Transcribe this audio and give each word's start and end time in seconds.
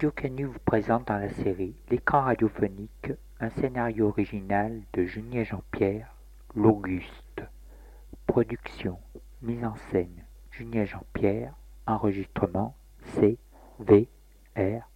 Radio 0.00 0.12
Canu 0.12 0.44
vous 0.46 0.58
présente 0.64 1.08
dans 1.08 1.18
la 1.18 1.28
série 1.28 1.74
L'écran 1.90 2.22
radiophonique 2.22 3.12
un 3.38 3.50
scénario 3.50 4.08
original 4.08 4.80
de 4.94 5.04
Julien 5.04 5.44
Jean-Pierre, 5.44 6.16
L'Auguste. 6.54 7.42
Production, 8.26 8.98
mise 9.42 9.62
en 9.62 9.74
scène, 9.90 10.24
Julien 10.52 10.86
Jean-Pierre, 10.86 11.52
enregistrement 11.86 12.74
C, 13.02 13.36
V, 13.80 14.08
R, 14.56 14.89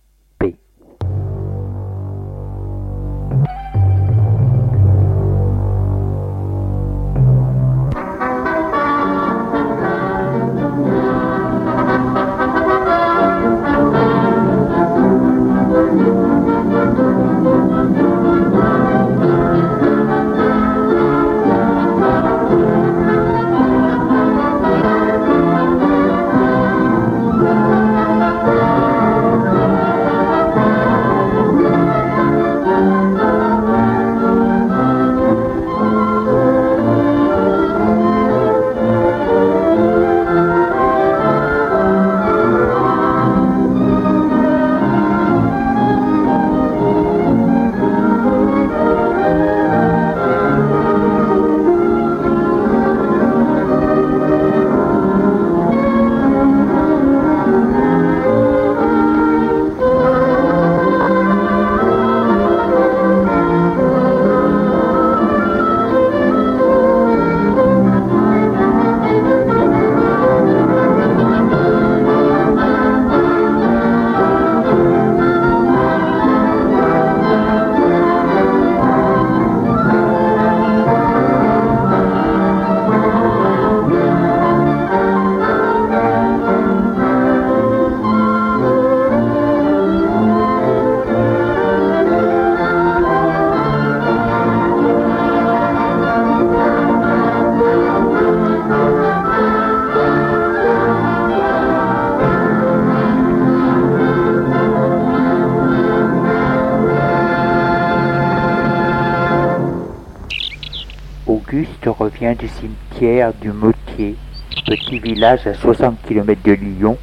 Revient 112.24 112.38
du 112.38 112.48
cimetière 112.48 113.34
du 113.34 113.52
Motier, 113.52 114.16
petit 114.64 114.98
village 114.98 115.46
à 115.46 115.52
60 115.52 116.00
km 116.08 116.40
de 116.42 116.52
Lyon, 116.52 116.96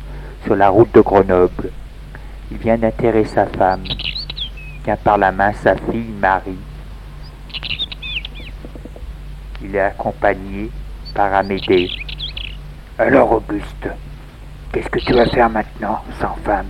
sur 0.44 0.56
la 0.56 0.70
route 0.70 0.92
de 0.96 1.02
Grenoble. 1.02 1.70
Il 2.50 2.58
vient 2.58 2.76
d'enterrer 2.76 3.26
sa 3.26 3.46
femme, 3.46 3.84
tient 4.84 4.98
par 4.98 5.20
la 5.20 5.31
main 5.31 5.54
sa 5.54 5.76
fille 5.76 6.12
Marie. 6.20 6.58
Il 9.64 9.76
est 9.76 9.81
accompagné 9.81 10.72
par 11.14 11.31
Amédée. 11.36 11.92
Alors 12.98 13.31
Auguste, 13.31 13.90
qu'est-ce 14.72 14.90
que 14.90 15.00
tu 15.02 15.14
vas 15.14 15.28
faire 15.28 15.52
maintenant, 15.52 16.02
sans 16.20 16.36
femme? 16.44 16.70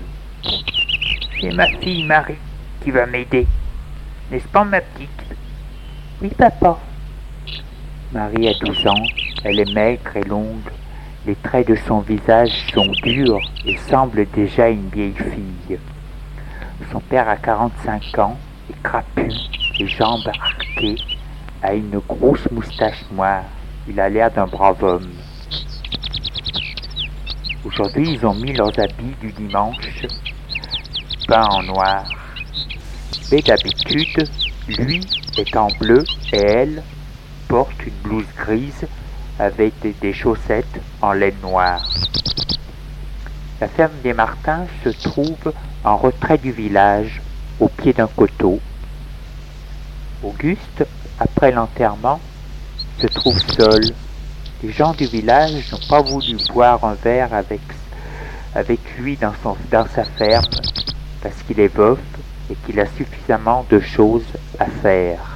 C'est 1.39 1.53
ma 1.53 1.67
fille 1.79 2.03
Marie 2.03 2.35
qui 2.83 2.91
va 2.91 3.05
m'aider. 3.05 3.47
N'est-ce 4.29 4.47
pas 4.49 4.65
ma 4.65 4.81
petite? 4.81 5.09
Oui 6.21 6.31
papa. 6.37 6.77
Marie 8.13 8.49
a 8.49 8.53
12 8.65 8.87
ans, 8.87 9.05
elle 9.45 9.61
est 9.61 9.73
maigre 9.73 10.17
et 10.17 10.23
longue. 10.23 10.69
Les 11.25 11.35
traits 11.35 11.69
de 11.69 11.75
son 11.87 11.99
visage 11.99 12.51
sont 12.73 12.91
durs 13.03 13.39
et 13.65 13.77
semble 13.77 14.29
déjà 14.31 14.67
une 14.67 14.89
vieille 14.89 15.15
fille. 15.15 15.79
Son 16.91 16.99
père 16.99 17.29
a 17.29 17.37
45 17.37 18.19
ans, 18.19 18.37
est 18.69 18.83
crapu, 18.83 19.29
les 19.79 19.87
jambes 19.87 20.27
arquées, 20.27 20.97
a 21.63 21.73
une 21.73 21.99
grosse 21.99 22.51
moustache 22.51 23.01
noire. 23.13 23.45
Il 23.87 23.97
a 23.97 24.09
l'air 24.09 24.29
d'un 24.29 24.47
brave 24.47 24.83
homme. 24.83 25.13
Aujourd'hui, 27.63 28.15
ils 28.15 28.25
ont 28.25 28.35
mis 28.35 28.51
leurs 28.51 28.77
habits 28.77 29.15
du 29.21 29.31
dimanche, 29.31 30.05
peints 31.29 31.47
en 31.49 31.63
noir. 31.63 32.03
Mais 33.31 33.41
d'habitude, 33.41 34.27
lui 34.67 34.99
est 35.37 35.55
en 35.55 35.69
bleu 35.79 36.03
et 36.33 36.37
elle 36.37 36.83
porte 37.51 37.85
une 37.85 37.93
blouse 38.01 38.33
grise 38.37 38.87
avec 39.37 39.73
des 39.99 40.13
chaussettes 40.13 40.79
en 41.01 41.11
laine 41.11 41.35
noire. 41.41 41.85
La 43.59 43.67
ferme 43.67 43.91
des 44.03 44.13
Martins 44.13 44.67
se 44.85 44.87
trouve 44.87 45.51
en 45.83 45.97
retrait 45.97 46.37
du 46.37 46.53
village, 46.53 47.21
au 47.59 47.67
pied 47.67 47.91
d'un 47.91 48.07
coteau. 48.07 48.61
Auguste, 50.23 50.85
après 51.19 51.51
l'enterrement, 51.51 52.21
se 53.01 53.07
trouve 53.07 53.37
seul. 53.39 53.83
Les 54.63 54.71
gens 54.71 54.93
du 54.93 55.05
village 55.05 55.73
n'ont 55.73 55.87
pas 55.89 56.01
voulu 56.01 56.37
boire 56.53 56.81
un 56.85 56.93
verre 56.93 57.33
avec, 57.33 58.79
lui 58.97 59.17
dans, 59.17 59.33
dans 59.69 59.87
sa 59.93 60.05
ferme 60.05 60.45
parce 61.21 61.35
qu'il 61.45 61.59
est 61.59 61.75
veuf 61.75 61.99
et 62.49 62.55
qu'il 62.65 62.79
a 62.79 62.85
suffisamment 62.85 63.65
de 63.69 63.81
choses 63.81 64.31
à 64.57 64.67
faire. 64.67 65.30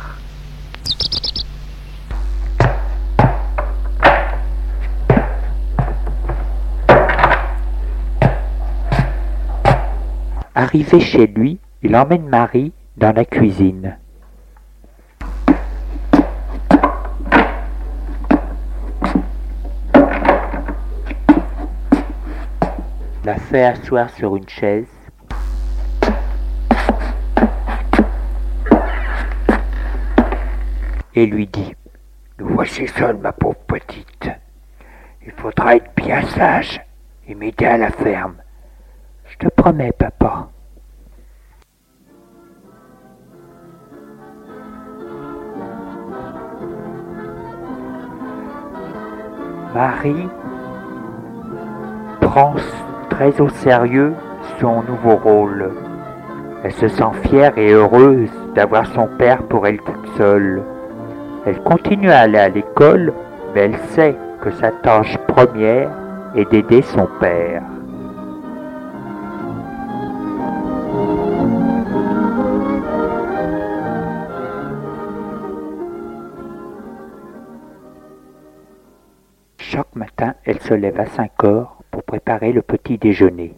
Arrivé 10.57 11.01
chez 11.01 11.27
lui, 11.27 11.59
il 11.81 11.93
emmène 11.97 12.29
Marie 12.29 12.71
dans 12.95 13.13
la 13.13 13.25
cuisine. 13.25 13.97
La 23.25 23.35
fait 23.35 23.65
asseoir 23.65 24.09
sur 24.11 24.37
une 24.37 24.47
chaise. 24.47 24.87
Et 31.15 31.25
lui 31.25 31.47
dit 31.47 31.75
Nous 32.39 32.47
voici 32.47 32.87
seuls, 32.87 33.17
ma 33.17 33.33
pauvre 33.33 33.59
petite. 33.67 34.29
Il 35.25 35.33
faudra 35.33 35.75
être 35.75 35.93
bien 35.97 36.21
sage 36.21 36.79
et 37.27 37.35
m'aider 37.35 37.65
à 37.65 37.77
la 37.77 37.91
ferme. 37.91 38.35
Je 39.37 39.47
te 39.47 39.53
promets, 39.53 39.91
papa. 39.91 40.47
Marie 49.73 50.29
prend 52.21 52.55
très 53.09 53.41
au 53.41 53.49
sérieux 53.49 54.13
son 54.61 54.83
nouveau 54.83 55.17
rôle. 55.17 55.71
Elle 56.63 56.71
se 56.71 56.87
sent 56.87 57.03
fière 57.23 57.57
et 57.57 57.73
heureuse 57.73 58.29
d'avoir 58.55 58.85
son 58.87 59.07
père 59.17 59.43
pour 59.43 59.67
elle 59.67 59.79
toute 59.79 60.07
seule. 60.17 60.63
Elle 61.45 61.61
continue 61.61 62.09
à 62.09 62.21
aller 62.21 62.39
à 62.39 62.47
l'école, 62.47 63.11
mais 63.53 63.61
elle 63.61 63.77
sait 63.89 64.15
que 64.41 64.51
sa 64.51 64.71
tâche 64.71 65.17
première 65.27 65.89
est 66.35 66.49
d'aider 66.49 66.81
son 66.81 67.07
père. 67.19 67.61
Elle 80.45 80.59
se 80.61 80.73
lève 80.73 80.99
à 80.99 81.05
5 81.05 81.43
heures 81.43 81.77
pour 81.91 82.03
préparer 82.03 82.51
le 82.51 82.61
petit 82.61 82.97
déjeuner. 82.97 83.55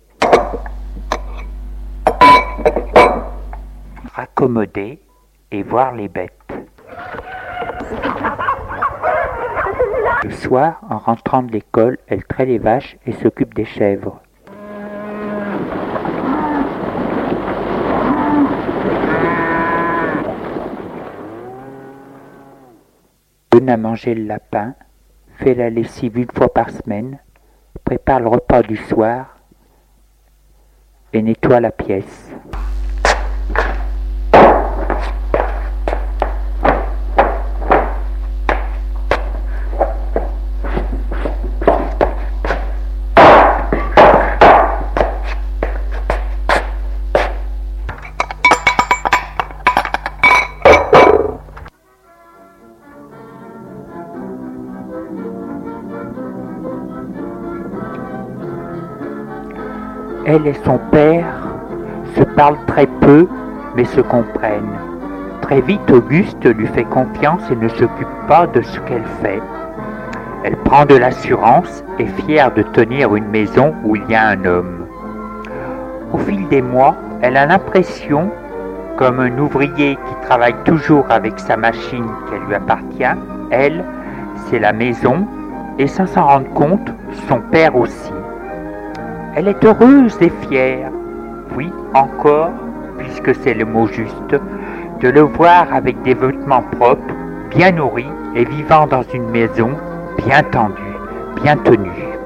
s'accommoder 4.38 5.00
et 5.52 5.64
voir 5.64 5.94
les 5.94 6.08
bêtes. 6.08 6.34
Le 10.24 10.32
soir, 10.32 10.82
en 10.90 10.98
rentrant 10.98 11.44
de 11.44 11.52
l'école, 11.52 11.98
elle 12.08 12.24
traite 12.24 12.48
les 12.48 12.58
vaches 12.58 12.98
et 13.06 13.14
s'occupe 13.14 13.54
des 13.54 13.66
chèvres. 13.66 14.22
Donne 23.52 23.70
à 23.70 23.78
manger 23.78 24.16
le 24.16 24.26
lapin, 24.26 24.74
fait 25.38 25.54
la 25.54 25.70
lessive 25.70 26.18
une 26.18 26.32
fois 26.34 26.54
par 26.54 26.70
semaine, 26.70 27.20
prépare 27.84 28.20
le 28.20 28.28
repas 28.28 28.62
du 28.64 28.78
soir 28.78 29.38
et 31.14 31.22
nettoie 31.22 31.60
la 31.60 31.72
pièce. 31.72 32.32
Elle 60.38 60.48
et 60.48 60.54
son 60.66 60.78
père 60.92 61.26
se 62.16 62.22
parlent 62.22 62.64
très 62.68 62.86
peu, 62.86 63.28
mais 63.76 63.86
se 63.86 64.02
comprennent. 64.02 64.78
Très 65.42 65.62
vite, 65.62 65.90
Auguste 65.90 66.46
lui 66.46 66.68
fait 66.68 66.84
confiance 66.84 67.42
et 67.50 67.56
ne 67.56 67.68
s'occupe 67.68 68.28
pas 68.28 68.46
de 68.46 68.62
ce 68.62 68.80
qu'elle 68.82 69.06
fait. 69.22 69.42
Elle 70.44 70.56
prend 70.58 70.86
de 70.86 70.96
l'assurance 70.96 71.84
et 71.98 72.06
fière 72.06 72.54
de 72.54 72.62
tenir 72.62 73.16
une 73.16 73.28
maison 73.30 73.74
où 73.84 73.96
il 73.96 74.04
y 74.10 74.14
a 74.14 74.28
un 74.28 74.46
homme. 74.46 74.86
Au 76.14 76.20
fil 76.20 76.48
des 76.50 76.62
mois, 76.62 76.96
elle 77.22 77.36
a 77.36 77.48
l'impression, 77.48 78.30
comme 78.96 79.20
un 79.20 79.40
ouvrier 79.40 79.96
qui 79.96 80.28
travaille 80.28 80.56
toujours 80.66 81.06
avec 81.10 81.40
sa 81.40 81.58
machine 81.58 82.06
qui 82.30 82.46
lui 82.46 82.54
appartient, 82.54 83.18
elle, 83.50 83.84
c'est 84.50 84.60
la 84.60 84.74
maison, 84.74 85.26
et 85.80 85.88
sans 85.88 86.06
s'en 86.06 86.28
rendre 86.28 86.50
compte, 86.54 86.94
son 87.28 87.40
père 87.40 87.76
aussi. 87.76 88.07
Elle 89.40 89.50
est 89.50 89.64
heureuse 89.64 90.18
et 90.20 90.32
fière, 90.48 90.90
oui 91.56 91.72
encore, 91.94 92.50
puisque 92.98 93.36
c'est 93.36 93.54
le 93.54 93.66
mot 93.66 93.86
juste, 93.86 94.36
de 95.00 95.10
le 95.10 95.22
voir 95.22 95.72
avec 95.72 96.02
des 96.02 96.16
vêtements 96.16 96.64
propres, 96.64 97.14
bien 97.52 97.72
nourris 97.72 98.10
et 98.34 98.46
vivant 98.46 98.88
dans 98.88 99.04
une 99.14 99.30
maison 99.30 99.70
bien 100.26 100.42
tendue, 100.42 100.82
bien 101.44 101.56
tenue. 101.56 102.17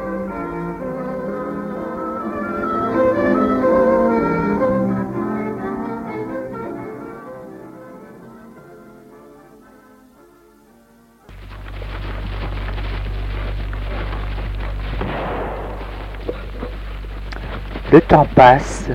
Le 17.91 17.99
temps 17.99 18.27
passe. 18.35 18.89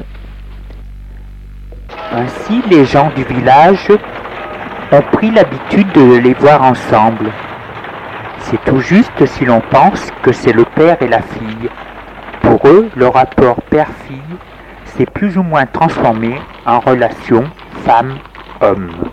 Ainsi, 2.13 2.63
les 2.71 2.87
gens 2.87 3.11
du 3.15 3.25
village 3.25 3.91
ont 4.91 5.03
pris 5.13 5.31
l'habitude 5.31 5.93
de 5.93 6.17
les 6.17 6.33
voir 6.33 6.63
ensemble. 6.63 7.31
C'est 8.39 8.65
tout 8.65 8.81
juste 8.81 9.27
si 9.27 9.45
l'on 9.45 9.61
pense 9.61 10.11
que 10.23 10.33
c'est 10.33 10.55
le 10.55 10.65
père 10.65 10.97
et 11.03 11.09
la 11.09 11.21
fille. 11.21 11.69
Pour 12.41 12.67
eux, 12.69 12.89
le 12.97 13.09
rapport 13.09 13.61
père-fille 13.69 14.37
s'est 14.87 15.05
plus 15.05 15.37
ou 15.37 15.43
moins 15.43 15.67
transformé 15.67 16.41
en 16.65 16.81
relation 16.81 17.45
femme-homme. 17.85 19.06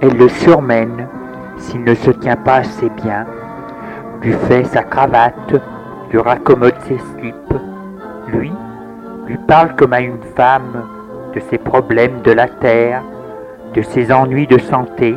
Elle 0.00 0.16
le 0.16 0.28
surmène 0.28 1.08
s'il 1.56 1.82
ne 1.82 1.94
se 1.94 2.12
tient 2.12 2.36
pas 2.36 2.56
assez 2.56 2.88
bien, 3.02 3.26
lui 4.22 4.32
fait 4.32 4.62
sa 4.64 4.84
cravate, 4.84 5.54
lui 6.12 6.20
raccommode 6.20 6.78
ses 6.86 6.98
slips, 6.98 7.54
lui, 8.28 8.52
lui 9.26 9.36
parle 9.48 9.74
comme 9.74 9.92
à 9.92 10.00
une 10.00 10.22
femme 10.36 10.84
de 11.34 11.40
ses 11.40 11.58
problèmes 11.58 12.20
de 12.22 12.30
la 12.30 12.46
terre, 12.46 13.02
de 13.74 13.82
ses 13.82 14.12
ennuis 14.12 14.46
de 14.46 14.58
santé. 14.58 15.16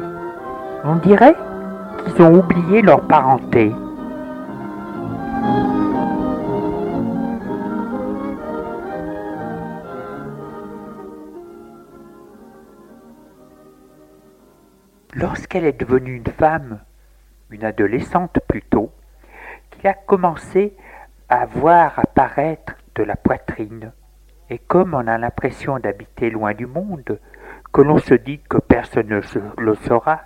On 0.84 0.96
dirait 0.96 1.36
qu'ils 2.04 2.26
ont 2.26 2.40
oublié 2.40 2.82
leur 2.82 3.02
parenté. 3.02 3.72
Lorsqu'elle 15.54 15.68
est 15.68 15.82
devenue 15.82 16.16
une 16.16 16.32
femme, 16.32 16.80
une 17.50 17.66
adolescente 17.66 18.40
plutôt, 18.48 18.90
qu'il 19.70 19.86
a 19.86 19.94
commencé 19.94 20.78
à 21.28 21.46
voir 21.46 22.00
apparaître 22.00 22.78
de 22.96 23.04
la 23.04 23.18
poitrine, 23.18 23.92
et 24.50 24.60
comme 24.60 24.94
on 24.94 25.06
a 25.08 25.18
l'impression 25.18 25.78
d'habiter 25.78 26.30
loin 26.30 26.54
du 26.54 26.68
monde, 26.68 27.20
que 27.74 27.82
l'on 27.82 27.98
se 27.98 28.14
dit 28.14 28.40
que 28.40 28.60
personne 28.60 29.10
ne 29.10 29.20
le 29.58 29.76
saura 29.76 30.22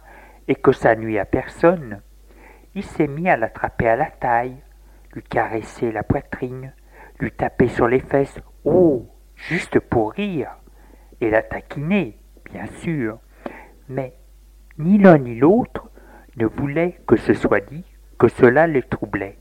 et 0.48 0.53
que 0.53 0.72
ça 0.72 0.96
nuit 0.96 1.17
à 1.17 1.25
personne, 1.25 2.01
il 2.75 2.84
s'est 2.84 3.08
mis 3.08 3.27
à 3.27 3.36
l'attraper 3.36 3.88
à 3.88 3.96
la 3.96 4.12
taille, 4.12 4.62
lui 5.13 5.24
caresser 5.24 5.91
la 5.91 6.03
poitrine, 6.03 6.72
lui 7.20 7.32
taper 7.32 7.67
sur 7.67 7.88
les 7.88 8.01
fesses, 8.01 8.39
oh, 8.63 9.08
juste 9.34 9.79
pour 9.79 10.12
rire, 10.12 10.51
et 11.20 11.32
la 11.32 11.41
taquiner, 11.41 12.15
bien 12.46 12.67
sûr, 12.67 13.17
mais 13.89 14.13
ni 14.77 14.98
l'un 14.98 15.17
ni 15.17 15.36
l'autre 15.36 15.89
ne 16.38 16.46
voulaient 16.46 17.00
que 17.08 17.15
ce 17.15 17.34
soit 17.34 17.62
dit 17.62 17.84
que 18.17 18.27
cela 18.27 18.67
les 18.67 18.84
troublait. 18.84 19.38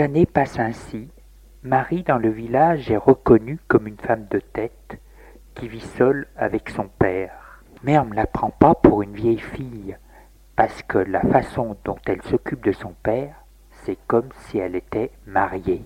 Les 0.00 0.06
années 0.06 0.24
passent 0.24 0.58
ainsi. 0.58 1.08
Marie 1.62 2.04
dans 2.04 2.16
le 2.16 2.30
village 2.30 2.90
est 2.90 2.96
reconnue 2.96 3.58
comme 3.68 3.86
une 3.86 3.98
femme 3.98 4.24
de 4.30 4.40
tête 4.40 4.98
qui 5.54 5.68
vit 5.68 5.86
seule 5.98 6.26
avec 6.38 6.70
son 6.70 6.88
père. 6.98 7.60
Mais 7.82 7.98
on 7.98 8.06
ne 8.06 8.14
la 8.14 8.26
prend 8.26 8.48
pas 8.48 8.74
pour 8.74 9.02
une 9.02 9.12
vieille 9.12 9.36
fille, 9.36 9.94
parce 10.56 10.82
que 10.84 10.96
la 10.96 11.20
façon 11.20 11.76
dont 11.84 11.98
elle 12.06 12.22
s'occupe 12.22 12.64
de 12.64 12.72
son 12.72 12.94
père, 13.02 13.34
c'est 13.84 13.98
comme 14.06 14.30
si 14.38 14.56
elle 14.56 14.74
était 14.74 15.10
mariée. 15.26 15.84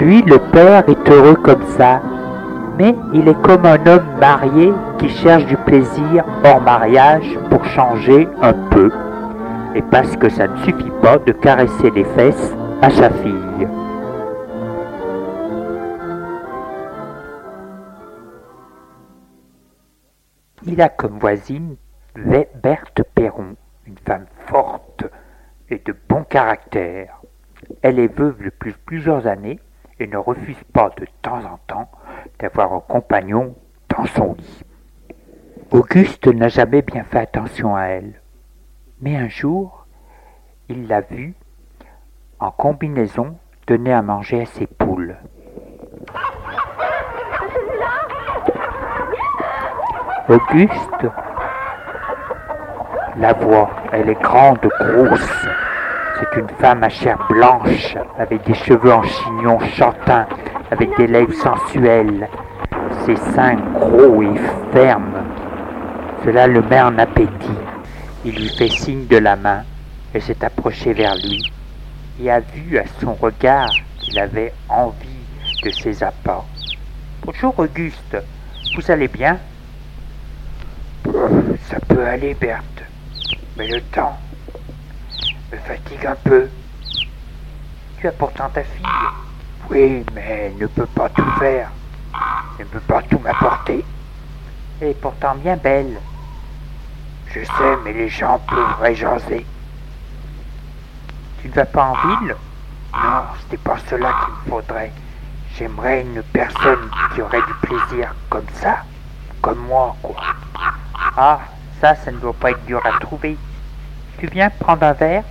Lui, 0.00 0.20
le 0.20 0.50
père, 0.52 0.86
est 0.86 1.08
heureux 1.08 1.36
comme 1.36 1.64
ça, 1.78 2.02
mais 2.76 2.94
il 3.14 3.26
est 3.26 3.40
comme 3.40 3.64
un 3.64 3.86
homme 3.86 4.18
marié 4.20 4.70
qui 5.04 5.10
cherche 5.10 5.44
du 5.44 5.56
plaisir 5.58 6.24
hors 6.44 6.62
mariage 6.62 7.38
pour 7.50 7.62
changer 7.66 8.26
un 8.40 8.54
peu, 8.70 8.90
et 9.74 9.82
parce 9.82 10.16
que 10.16 10.30
ça 10.30 10.48
ne 10.48 10.56
suffit 10.58 10.90
pas 11.02 11.18
de 11.18 11.32
caresser 11.32 11.90
les 11.90 12.04
fesses 12.04 12.54
à 12.80 12.88
sa 12.88 13.10
fille. 13.10 13.68
Il 20.66 20.80
a 20.80 20.88
comme 20.88 21.18
voisine 21.18 21.76
Berthe 22.16 23.02
Perron, 23.14 23.56
une 23.86 23.98
femme 23.98 24.26
forte 24.46 25.04
caractère. 26.30 27.20
Elle 27.82 27.98
est 27.98 28.16
veuve 28.16 28.42
depuis 28.42 28.74
plusieurs 28.86 29.26
années 29.26 29.60
et 30.00 30.06
ne 30.06 30.16
refuse 30.16 30.62
pas 30.72 30.90
de 30.98 31.06
temps 31.20 31.44
en 31.44 31.58
temps 31.66 31.90
d'avoir 32.40 32.72
un 32.72 32.80
compagnon 32.80 33.54
dans 33.90 34.06
son 34.06 34.34
lit. 34.34 34.64
Auguste 35.70 36.26
n'a 36.26 36.48
jamais 36.48 36.82
bien 36.82 37.04
fait 37.04 37.18
attention 37.18 37.76
à 37.76 37.84
elle. 37.84 38.20
Mais 39.00 39.16
un 39.16 39.28
jour, 39.28 39.86
il 40.68 40.86
l'a 40.86 41.00
vue 41.00 41.34
en 42.38 42.50
combinaison 42.50 43.36
donner 43.66 43.92
à 43.92 44.02
manger 44.02 44.42
à 44.42 44.46
ses 44.46 44.66
poules. 44.66 45.16
Auguste 50.28 51.06
la 53.16 53.32
voix, 53.32 53.70
elle 53.92 54.08
est 54.08 54.20
grande, 54.20 54.58
grosse. 54.58 55.46
C'est 56.18 56.40
une 56.40 56.48
femme 56.58 56.82
à 56.82 56.88
chair 56.88 57.16
blanche, 57.28 57.96
avec 58.18 58.44
des 58.44 58.54
cheveux 58.54 58.92
en 58.92 59.02
chignon 59.04 59.60
chantins, 59.60 60.26
avec 60.70 60.96
des 60.96 61.06
lèvres 61.06 61.32
sensuelles, 61.34 62.28
ses 63.06 63.16
seins 63.16 63.56
gros 63.78 64.22
et 64.22 64.34
fermes. 64.72 65.33
Cela 66.24 66.46
le 66.46 66.62
met 66.62 66.80
en 66.80 66.98
appétit. 66.98 67.28
Il 68.24 68.34
lui 68.36 68.48
fait 68.48 68.70
signe 68.70 69.06
de 69.06 69.18
la 69.18 69.36
main 69.36 69.62
et 70.14 70.20
s'est 70.20 70.42
approché 70.42 70.94
vers 70.94 71.16
lui 71.16 71.52
et 72.18 72.30
a 72.30 72.40
vu 72.40 72.78
à 72.78 72.84
son 72.98 73.12
regard 73.12 73.70
qu'il 73.98 74.18
avait 74.18 74.54
envie 74.70 75.26
de 75.62 75.68
ses 75.68 76.02
apports. 76.02 76.48
Bonjour 77.26 77.58
Auguste, 77.58 78.16
vous 78.74 78.90
allez 78.90 79.08
bien? 79.08 79.38
Ça 81.68 81.78
peut 81.86 82.06
aller 82.06 82.32
Berthe, 82.32 82.84
mais 83.58 83.68
le 83.68 83.82
temps 83.82 84.16
me 85.52 85.58
fatigue 85.58 86.06
un 86.06 86.16
peu. 86.24 86.48
Tu 87.98 88.08
as 88.08 88.12
pourtant 88.12 88.48
ta 88.48 88.62
fille. 88.62 88.86
Oui, 89.68 90.02
mais 90.14 90.52
elle 90.54 90.56
ne 90.56 90.66
peut 90.68 90.86
pas 90.86 91.10
tout 91.10 91.30
faire. 91.38 91.70
Elle 92.58 92.64
ne 92.64 92.70
peut 92.70 92.80
pas 92.80 93.02
tout 93.02 93.18
m'apporter. 93.18 93.84
Elle 94.80 94.88
est 94.88 95.00
pourtant 95.00 95.34
bien 95.34 95.58
belle. 95.58 95.98
Je 97.34 97.40
sais, 97.40 97.76
mais 97.84 97.92
les 97.92 98.08
gens 98.08 98.38
peuvent 98.48 98.80
réjaser. 98.80 99.44
Tu 101.42 101.48
ne 101.48 101.52
vas 101.52 101.64
pas 101.64 101.86
en 101.86 102.08
ville? 102.08 102.36
Non, 102.94 103.22
ce 103.40 103.50
n'est 103.50 103.58
pas 103.58 103.76
cela 103.90 104.12
qu'il 104.12 104.34
me 104.34 104.50
faudrait. 104.50 104.92
J'aimerais 105.58 106.02
une 106.02 106.22
personne 106.22 106.88
qui 107.12 107.22
aurait 107.22 107.42
du 107.42 107.54
plaisir 107.66 108.14
comme 108.30 108.46
ça, 108.54 108.84
comme 109.42 109.58
moi, 109.58 109.96
quoi. 110.00 110.14
Ah, 111.16 111.40
ça, 111.80 111.96
ça 111.96 112.12
ne 112.12 112.18
doit 112.18 112.34
pas 112.34 112.52
être 112.52 112.64
dur 112.66 112.80
à 112.86 113.00
trouver. 113.00 113.36
Tu 114.18 114.26
viens 114.28 114.50
prendre 114.50 114.84
un 114.84 114.92
verre? 114.92 115.24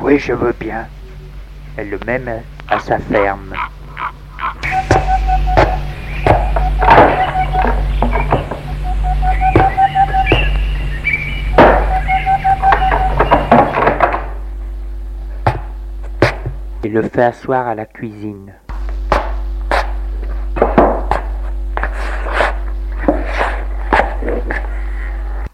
Oui, 0.00 0.18
je 0.18 0.32
veux 0.32 0.54
bien. 0.58 0.86
Elle 1.76 1.90
le 1.90 1.98
met 2.06 2.44
à 2.70 2.78
sa 2.80 2.98
ferme. 2.98 3.54
Le 16.96 17.02
fait 17.02 17.24
asseoir 17.24 17.66
à 17.66 17.74
la 17.74 17.84
cuisine. 17.84 18.54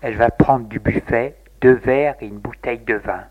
Elle 0.01 0.17
va 0.17 0.31
prendre 0.31 0.69
du 0.69 0.79
buffet 0.79 1.37
deux 1.61 1.75
verres 1.75 2.15
et 2.21 2.27
une 2.27 2.39
bouteille 2.39 2.85
de 2.85 2.95
vin. 2.95 3.25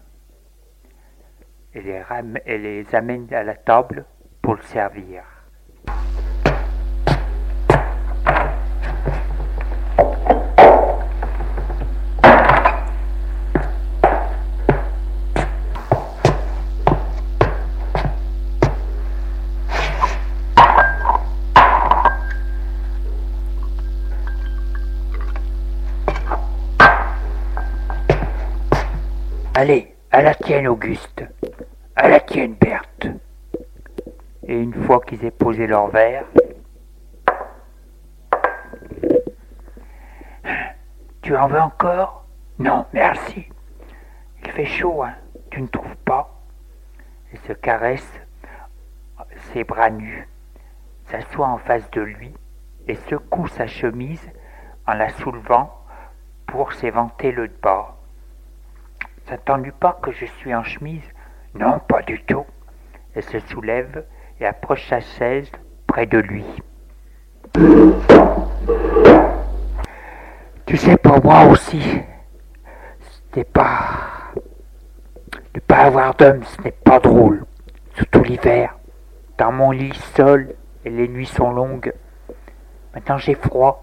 Elle 1.74 1.86
les, 1.86 2.04
elle 2.46 2.62
les 2.64 2.96
amène 2.96 3.34
à 3.34 3.44
la 3.44 3.56
table 3.56 4.04
pour 4.42 4.56
le 4.56 4.62
servir. 4.64 5.31
Allez, 29.62 29.94
à 30.10 30.24
la 30.24 30.34
tienne, 30.34 30.68
Auguste. 30.68 31.24
À 31.96 32.10
la 32.10 32.20
tienne, 32.20 32.56
Berthe. 32.56 33.10
Et 34.48 34.60
une 34.60 34.74
fois 34.74 35.00
qu'ils 35.02 35.24
aient 35.24 35.30
posé 35.30 35.68
leur 35.68 35.86
verre, 35.90 36.26
Tu 41.22 41.38
en 41.38 41.48
veux 41.48 41.60
encore? 41.60 42.26
Non, 42.58 42.88
merci. 42.92 43.48
Il 44.44 44.50
fait 44.50 44.66
chaud, 44.66 45.04
hein 45.04 45.14
Tu 45.52 45.62
ne 45.62 45.68
trouves 45.68 45.96
pas? 46.06 46.42
Il 47.32 47.38
se 47.42 47.54
caresse 47.54 48.20
ses 49.54 49.64
bras 49.64 49.92
nus, 49.92 50.28
s'assoit 51.12 51.50
en 51.50 51.60
face 51.60 51.88
de 51.92 52.02
lui 52.02 52.34
et 52.88 52.96
secoue 52.96 53.46
sa 53.46 53.68
chemise 53.68 54.28
en 54.88 54.96
la 54.96 55.10
soulevant 55.10 55.86
pour 56.48 56.74
s'éventer 56.74 57.32
le 57.32 57.46
bas. 57.46 57.91
T'as-tu 59.32 59.72
pas 59.72 59.98
que 60.02 60.12
je 60.12 60.26
suis 60.26 60.54
en 60.54 60.62
chemise? 60.62 61.08
Non, 61.56 61.80
pas 61.80 62.02
du 62.02 62.22
tout. 62.26 62.46
Elle 63.16 63.24
se 63.24 63.40
soulève 63.40 64.04
et 64.42 64.46
approche 64.46 64.86
sa 64.90 65.00
chaise 65.00 65.50
près 65.88 66.06
de 66.06 66.18
lui. 66.18 66.44
Tu 70.66 70.76
sais, 70.76 70.98
pour 70.98 71.24
moi 71.24 71.46
aussi, 71.46 72.02
n'est 73.38 73.46
pas. 73.46 74.34
Ne 75.56 75.62
pas 75.62 75.78
avoir 75.78 76.14
d'homme, 76.16 76.44
ce 76.44 76.62
n'est 76.64 76.72
pas 76.72 77.00
drôle. 77.00 77.46
Surtout 77.96 78.24
l'hiver. 78.24 78.78
Dans 79.38 79.54
mon 79.54 79.72
lit 79.72 79.98
seul, 80.14 80.56
et 80.84 80.90
les 80.90 81.08
nuits 81.08 81.26
sont 81.26 81.52
longues. 81.52 81.94
Maintenant 82.94 83.18
j'ai 83.18 83.36
froid. 83.36 83.82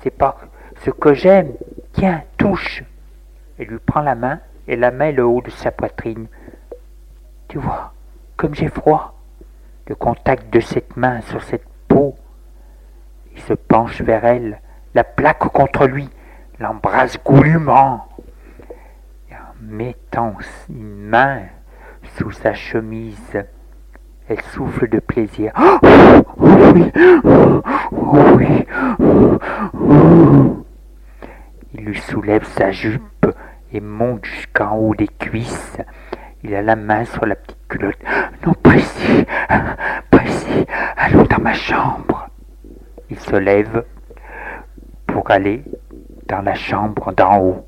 C'est 0.00 0.16
pas 0.16 0.36
ce 0.84 0.90
que 0.90 1.12
j'aime. 1.12 1.54
Tiens, 1.92 2.22
touche 2.36 2.84
et 3.58 3.64
lui 3.64 3.78
prend 3.78 4.00
la 4.00 4.14
main 4.14 4.40
et 4.66 4.76
la 4.76 4.90
met 4.90 5.12
le 5.12 5.24
haut 5.24 5.42
de 5.42 5.50
sa 5.50 5.70
poitrine. 5.70 6.26
Tu 7.48 7.58
vois, 7.58 7.92
comme 8.36 8.54
j'ai 8.54 8.68
froid. 8.68 9.14
Le 9.86 9.94
contact 9.94 10.52
de 10.52 10.60
cette 10.60 10.98
main 10.98 11.22
sur 11.22 11.42
cette 11.42 11.66
peau. 11.88 12.14
Il 13.34 13.40
se 13.40 13.54
penche 13.54 14.02
vers 14.02 14.26
elle, 14.26 14.60
la 14.94 15.02
plaque 15.02 15.38
contre 15.38 15.86
lui, 15.86 16.10
l'embrasse 16.60 17.18
goulûment. 17.24 18.06
Et 19.30 19.34
en 19.34 19.54
mettant 19.62 20.36
une 20.68 21.06
main 21.06 21.40
sous 22.18 22.32
sa 22.32 22.52
chemise, 22.52 23.38
elle 24.28 24.42
souffle 24.42 24.88
de 24.88 24.98
plaisir. 24.98 25.52
Oui, 26.36 26.92
oh, 27.24 27.62
oui. 28.36 28.66
Il 31.72 31.84
lui 31.84 31.98
soulève 31.98 32.44
sa 32.44 32.70
jupe 32.72 33.26
et 33.72 33.80
monte 33.80 34.24
jusqu'en 34.24 34.76
haut 34.76 34.94
des 34.94 35.08
cuisses. 35.08 35.78
Il 36.42 36.54
a 36.54 36.62
la 36.62 36.76
main 36.76 37.04
sur 37.04 37.26
la 37.26 37.34
petite 37.34 37.58
culotte. 37.68 37.98
Non, 38.46 38.54
pas 38.54 38.76
ici, 38.76 39.26
allons 40.96 41.24
dans 41.24 41.42
ma 41.42 41.54
chambre. 41.54 42.28
Il 43.10 43.18
se 43.18 43.36
lève 43.36 43.84
pour 45.06 45.30
aller 45.30 45.64
dans 46.26 46.42
la 46.42 46.54
chambre 46.54 47.12
d'en 47.12 47.38
haut. 47.38 47.64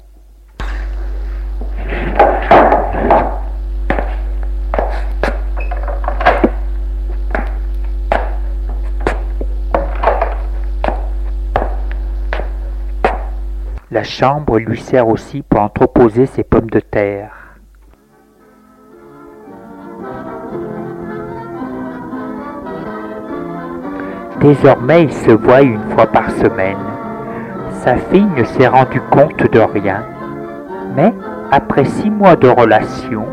La 13.92 14.04
chambre 14.04 14.60
lui 14.60 14.78
sert 14.78 15.08
aussi 15.08 15.42
pour 15.42 15.60
entreposer 15.60 16.26
ses 16.26 16.44
pommes 16.44 16.70
de 16.70 16.78
terre. 16.78 17.32
Désormais, 24.40 25.02
il 25.02 25.12
se 25.12 25.32
voit 25.32 25.62
une 25.62 25.82
fois 25.90 26.06
par 26.06 26.30
semaine. 26.30 26.78
Sa 27.82 27.96
fille 27.96 28.28
ne 28.36 28.44
s'est 28.44 28.68
rendue 28.68 29.02
compte 29.10 29.50
de 29.50 29.58
rien, 29.58 30.04
mais 30.94 31.12
après 31.50 31.84
six 31.84 32.10
mois 32.10 32.36
de 32.36 32.46
relation, 32.46 33.26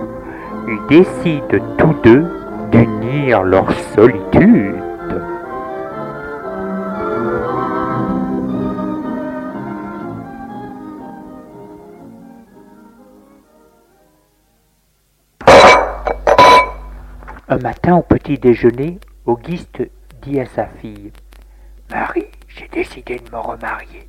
ils 0.68 0.88
décident 0.90 1.64
tous 1.78 1.94
deux 2.04 2.26
d'unir 2.72 3.44
leur 3.44 3.72
solitude. 3.96 4.87
Matin, 17.60 17.96
au 17.96 18.02
petit 18.02 18.38
déjeuner, 18.38 19.00
Auguste 19.26 19.82
dit 20.22 20.40
à 20.40 20.46
sa 20.46 20.68
fille 20.68 21.12
Marie, 21.90 22.28
j'ai 22.48 22.68
décidé 22.68 23.18
de 23.20 23.32
me 23.32 23.38
remarier. 23.38 24.08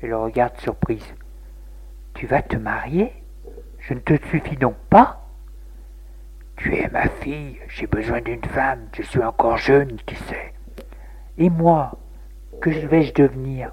Elle 0.00 0.10
le 0.10 0.18
regarde 0.18 0.56
surprise. 0.60 1.14
Tu 2.14 2.26
vas 2.26 2.42
te 2.42 2.56
marier? 2.56 3.12
Je 3.80 3.94
ne 3.94 4.00
te 4.00 4.14
suffis 4.28 4.56
donc 4.56 4.76
pas 4.88 5.26
Tu 6.56 6.76
es 6.76 6.88
ma 6.90 7.08
fille, 7.08 7.58
j'ai 7.68 7.86
besoin 7.86 8.20
d'une 8.20 8.44
femme, 8.44 8.86
je 8.94 9.02
suis 9.02 9.22
encore 9.22 9.56
jeune, 9.56 9.96
tu 10.06 10.14
sais. 10.14 10.52
Et 11.38 11.50
moi, 11.50 11.98
que 12.60 12.70
vais-je 12.70 13.14
devenir? 13.14 13.72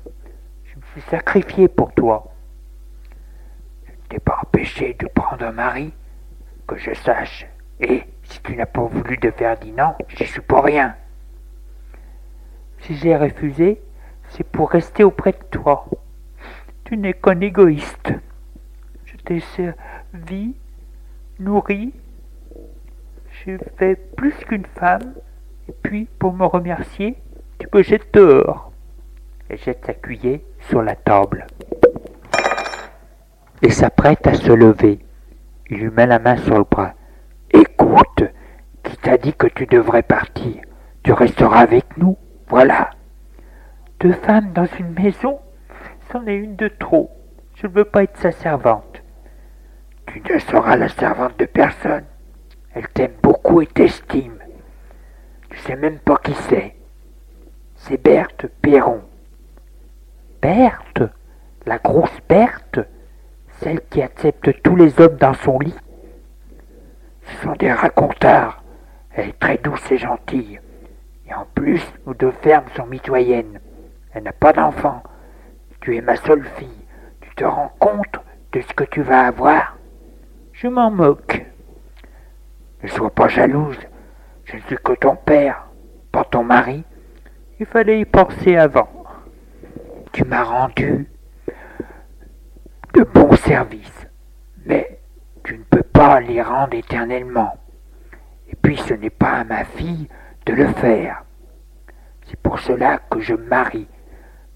Je 0.66 0.78
me 0.78 0.82
suis 0.94 1.10
sacrifié 1.10 1.68
pour 1.68 1.94
toi. 1.94 2.32
Je 3.86 3.92
ne 3.92 4.08
t'ai 4.10 4.20
pas 4.20 4.40
empêché 4.42 4.96
de 4.98 5.08
prendre 5.08 5.46
un 5.46 5.52
mari, 5.52 5.94
que 6.66 6.78
je 6.78 6.94
sache. 6.94 7.46
Et 7.80 8.04
si 8.24 8.42
tu 8.42 8.56
n'as 8.56 8.66
pas 8.66 8.84
voulu 8.84 9.18
de 9.18 9.32
Ferdinand, 9.32 9.96
j'y 10.10 10.26
suis 10.26 10.42
pour 10.42 10.64
rien. 10.64 10.96
Si 12.82 12.96
j'ai 12.96 13.16
refusé, 13.16 13.82
c'est 14.30 14.44
pour 14.44 14.70
rester 14.70 15.04
auprès 15.04 15.32
de 15.32 15.44
toi. 15.52 15.86
Tu 16.86 16.98
n'es 16.98 17.14
qu'un 17.14 17.40
égoïste. 17.42 18.14
Je 19.06 19.18
t'ai 19.18 19.40
servi, 19.40 20.56
nourri. 21.40 21.94
J'ai 23.32 23.58
fait 23.78 23.96
plus 24.16 24.34
qu'une 24.46 24.66
femme. 24.66 25.14
Et 25.70 25.74
puis, 25.84 26.08
pour 26.18 26.34
me 26.34 26.46
remercier, 26.46 27.16
tu 27.60 27.68
me 27.74 27.84
jettes 27.84 28.14
dehors. 28.14 28.72
Elle 29.50 29.58
jette 29.60 29.86
sa 29.86 29.94
cuillère 29.94 30.40
sur 30.70 30.82
la 30.82 30.96
table 30.96 31.48
et 33.62 33.70
s'apprête 33.70 34.26
à 34.28 34.34
se 34.34 34.52
lever. 34.52 35.00
Il 35.70 35.78
lui 35.80 35.90
met 35.90 36.06
la 36.06 36.20
main 36.20 36.38
sur 36.38 36.58
le 36.58 36.64
bras. 36.64 36.94
Qui 38.88 38.96
t'a 38.98 39.18
dit 39.18 39.34
que 39.34 39.48
tu 39.48 39.66
devrais 39.66 40.02
partir 40.02 40.62
Tu 41.04 41.12
resteras 41.12 41.60
avec 41.60 41.98
nous, 41.98 42.18
voilà. 42.48 42.92
Deux 44.00 44.14
femmes 44.14 44.54
dans 44.54 44.66
une 44.80 44.94
maison, 44.94 45.40
c'en 46.10 46.26
est 46.26 46.36
une 46.36 46.56
de 46.56 46.70
trop. 46.70 47.12
Je 47.56 47.68
ne 47.68 47.72
veux 47.74 47.84
pas 47.84 48.04
être 48.04 48.18
sa 48.18 48.32
servante. 48.32 49.04
Tu 50.06 50.22
ne 50.22 50.40
seras 50.40 50.78
la 50.78 50.88
servante 50.88 51.38
de 51.38 51.46
personne. 51.46 52.06
Elle 52.74 52.88
t'aime 52.88 53.16
beaucoup 53.22 53.62
et 53.62 53.68
t'estime. 53.68 54.38
Tu 55.50 55.58
sais 55.58 55.76
même 55.76 56.00
pas 56.00 56.18
qui 56.24 56.34
c'est. 56.50 56.76
C'est 57.76 58.02
Berthe 58.02 58.48
Perron. 58.62 59.02
Berthe? 60.42 61.04
La 61.66 61.78
grosse 61.78 62.22
Berthe? 62.30 62.80
Celle 63.60 63.82
qui 63.90 64.02
accepte 64.02 64.62
tous 64.62 64.76
les 64.76 65.00
hommes 65.02 65.18
dans 65.18 65.34
son 65.34 65.60
lit? 65.60 65.76
Ce 67.28 67.44
sont 67.44 67.54
des 67.54 67.72
racontards. 67.72 68.64
Elle 69.14 69.30
est 69.30 69.40
très 69.40 69.58
douce 69.58 69.92
et 69.92 69.98
gentille. 69.98 70.60
Et 71.28 71.34
en 71.34 71.46
plus, 71.56 71.82
nos 72.06 72.14
deux 72.14 72.32
fermes 72.42 72.68
sont 72.76 72.86
mitoyennes. 72.86 73.60
Elle 74.14 74.24
n'a 74.24 74.32
pas 74.32 74.54
d'enfant. 74.54 75.04
Tu 75.82 75.98
es 75.98 76.02
ma 76.02 76.16
seule 76.16 76.46
fille. 76.58 76.86
Tu 77.22 77.36
te 77.36 77.44
rends 77.44 77.72
compte 77.80 78.20
de 78.54 78.62
ce 78.62 78.74
que 78.74 78.84
tu 78.86 79.02
vas 79.02 79.28
avoir? 79.28 79.78
Je 80.54 80.68
m'en 80.68 80.90
moque. 80.90 81.46
Ne 82.84 82.88
sois 82.88 83.14
pas 83.14 83.28
jalouse. 83.28 83.80
Je 84.46 84.56
ne 84.56 84.62
suis 84.62 84.78
que 84.78 84.94
ton 84.94 85.16
père, 85.16 85.68
pas 86.12 86.24
ton 86.24 86.44
mari. 86.44 86.84
Il 87.60 87.66
fallait 87.66 88.00
y 88.00 88.06
penser 88.06 88.56
avant. 88.56 88.90
Tu 90.14 90.24
m'as 90.24 90.44
rendu 90.44 91.08
de 92.94 93.04
bons 93.04 93.36
services, 93.36 94.08
mais 94.66 95.00
tu 95.44 95.58
ne 95.58 95.64
peux 95.64 95.84
les 95.98 96.42
rendre 96.42 96.76
éternellement. 96.76 97.58
Et 98.50 98.56
puis 98.56 98.78
ce 98.78 98.94
n'est 98.94 99.10
pas 99.10 99.40
à 99.40 99.44
ma 99.44 99.66
fille 99.66 100.08
de 100.46 100.54
le 100.54 100.68
faire. 100.68 101.24
C'est 102.28 102.40
pour 102.40 102.60
cela 102.60 103.00
que 103.10 103.20
je 103.20 103.34
marie. 103.34 103.88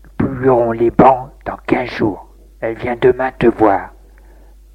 Nous 0.03 0.27
brûlerons 0.27 0.71
les 0.71 0.91
bancs 0.91 1.31
dans 1.45 1.57
quinze 1.65 1.89
jours. 1.89 2.27
Elle 2.59 2.75
vient 2.75 2.95
demain 2.95 3.31
te 3.31 3.47
voir. 3.47 3.89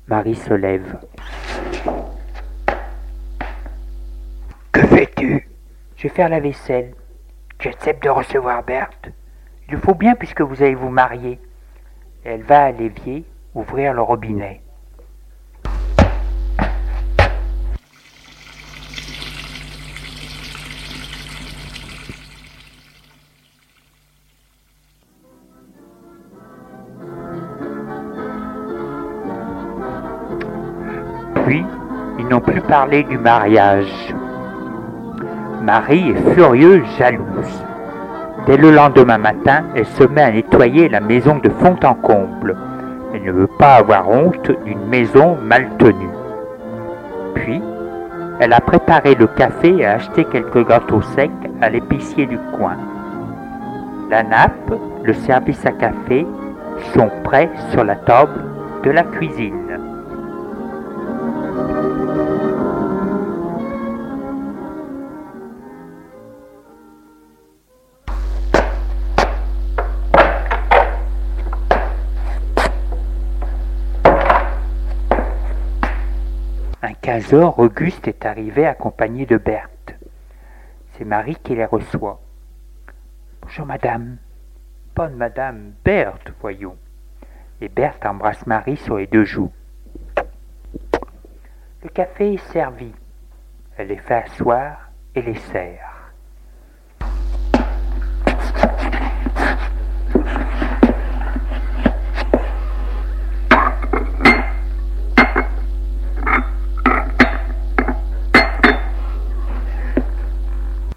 Marie 0.09 0.35
se 0.35 0.55
lève. 0.55 0.98
Que 4.72 4.81
fais-tu? 4.87 5.48
Je 5.96 6.02
vais 6.05 6.14
faire 6.14 6.29
la 6.29 6.40
vaisselle. 6.40 6.94
Tu 7.59 7.68
acceptes 7.68 8.02
de 8.02 8.11
recevoir 8.11 8.62
Berthe 8.64 9.11
Il 9.68 9.74
le 9.74 9.81
faut 9.81 9.94
bien 9.94 10.14
puisque 10.14 10.42
vous 10.42 10.62
allez 10.62 10.74
vous 10.74 10.90
marier. 10.90 11.40
elle 12.24 12.42
va 12.42 12.64
à 12.64 12.72
l'évier 12.72 13.24
ouvrir 13.55 13.94
le 13.94 14.02
robinet. 14.02 14.61
Parlé 32.61 33.03
du 33.05 33.19
mariage. 33.19 34.14
Marie 35.62 36.11
est 36.11 36.35
furieuse, 36.35 36.87
jalouse. 36.99 37.64
Dès 38.47 38.57
le 38.57 38.71
lendemain 38.71 39.19
matin, 39.19 39.64
elle 39.75 39.87
se 39.87 40.05
met 40.05 40.23
à 40.23 40.31
nettoyer 40.31 40.88
la 40.88 41.01
maison 41.01 41.38
de 41.38 41.49
fond 41.49 41.77
en 41.83 41.95
comble. 41.95 42.57
Elle 43.12 43.25
ne 43.25 43.33
veut 43.33 43.51
pas 43.59 43.75
avoir 43.77 44.09
honte 44.09 44.51
d'une 44.64 44.87
maison 44.87 45.37
mal 45.42 45.69
tenue. 45.79 46.11
Puis, 47.35 47.61
elle 48.38 48.53
a 48.53 48.61
préparé 48.61 49.14
le 49.14 49.27
café 49.27 49.75
et 49.77 49.87
a 49.87 49.95
acheté 49.95 50.25
quelques 50.25 50.69
gâteaux 50.69 51.03
secs 51.03 51.31
à 51.61 51.71
l'épicier 51.71 52.27
du 52.27 52.38
coin. 52.57 52.77
La 54.11 54.23
nappe, 54.23 54.73
le 55.03 55.12
service 55.14 55.64
à 55.66 55.73
café 55.73 56.27
sont 56.95 57.11
prêts 57.25 57.51
sur 57.73 57.83
la 57.83 57.97
table 57.97 58.45
de 58.85 58.90
la 58.90 59.03
cuisine. 59.03 59.65
Auguste 77.16 78.09
est 78.09 78.26
arrivé 78.26 78.66
accompagné 78.66 79.24
de 79.24 79.38
Berthe. 79.38 79.94
C'est 80.92 81.07
Marie 81.07 81.37
qui 81.37 81.55
les 81.55 81.64
reçoit. 81.64 82.20
Bonjour 83.40 83.64
madame. 83.64 84.18
Bonne 84.94 85.16
madame, 85.16 85.72
Berthe, 85.83 86.33
voyons. 86.42 86.76
Et 87.62 87.70
Berthe 87.70 88.05
embrasse 88.05 88.46
Marie 88.46 88.76
sur 88.76 88.98
les 88.98 89.07
deux 89.07 89.24
joues. 89.24 89.52
Le 91.83 91.88
café 91.88 92.35
est 92.35 92.52
servi. 92.52 92.92
Elle 93.79 93.88
les 93.88 93.96
fait 93.96 94.24
asseoir 94.24 94.90
et 95.14 95.22
les 95.22 95.37
sert. 95.37 95.95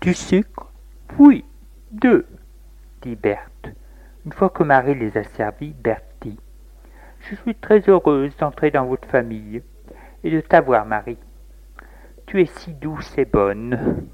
Du 0.10 0.16
sucre 0.16 0.72
Oui, 1.20 1.46
deux, 1.92 2.26
dit 3.04 3.16
Berthe. 3.16 3.70
Une 4.26 4.32
fois 4.32 4.50
que 4.50 4.64
Marie 4.64 4.96
les 4.96 5.16
a 5.16 5.24
servis, 5.24 5.70
Berthe 5.70 6.16
dit 6.22 6.40
Je 7.20 7.36
suis 7.36 7.54
très 7.54 7.88
heureuse 7.88 8.36
d'entrer 8.38 8.72
dans 8.72 8.86
votre 8.86 9.08
famille 9.08 9.62
et 10.24 10.32
de 10.32 10.42
t'avoir, 10.42 10.88
Marie. 10.88 11.20
Tu 12.26 12.42
es 12.42 12.48
si 12.48 12.74
douce 12.74 13.16
et 13.20 13.26
bonne. 13.26 14.08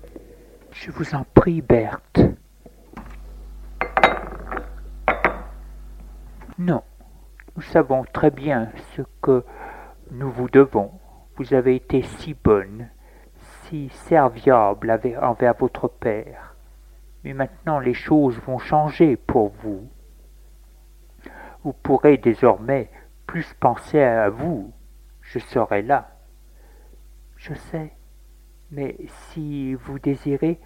Je 0.74 0.92
vous 0.92 1.16
en 1.16 1.26
prie, 1.34 1.62
Berthe. 1.62 2.20
Non, 6.60 6.84
nous 7.56 7.62
savons 7.62 8.04
très 8.12 8.32
bien 8.32 8.70
ce 8.98 9.02
que 9.22 9.46
nous 10.12 10.30
vous 10.30 10.50
devons. 10.50 10.92
Vous 11.38 11.54
avez 11.54 11.78
été 11.78 12.02
si 12.02 12.34
bonne 12.34 12.90
si 13.68 13.90
serviable 13.90 15.00
envers 15.22 15.56
votre 15.56 15.88
Père. 15.88 16.56
Mais 17.24 17.34
maintenant 17.34 17.80
les 17.80 17.94
choses 17.94 18.40
vont 18.42 18.60
changer 18.60 19.16
pour 19.16 19.50
vous. 19.64 19.88
Vous 21.64 21.74
pourrez 21.74 22.18
désormais 22.18 22.90
plus 23.26 23.54
penser 23.60 24.02
à 24.02 24.30
vous. 24.30 24.72
Je 25.22 25.40
serai 25.40 25.82
là. 25.82 26.10
Je 27.38 27.54
sais. 27.54 27.92
Mais 28.72 28.96
si 29.08 29.74
vous 29.74 30.00
désirez, 30.00 30.60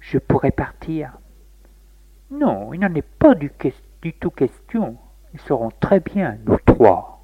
je 0.00 0.18
pourrais 0.18 0.50
partir. 0.50 1.18
Non, 2.30 2.72
il 2.72 2.80
n'en 2.80 2.94
est 2.94 3.02
pas 3.02 3.34
du, 3.34 3.52
du 4.00 4.12
tout 4.14 4.30
question. 4.30 4.96
Ils 5.34 5.40
seront 5.40 5.70
très 5.80 6.00
bien, 6.00 6.38
nous 6.44 6.58
trois. 6.66 7.21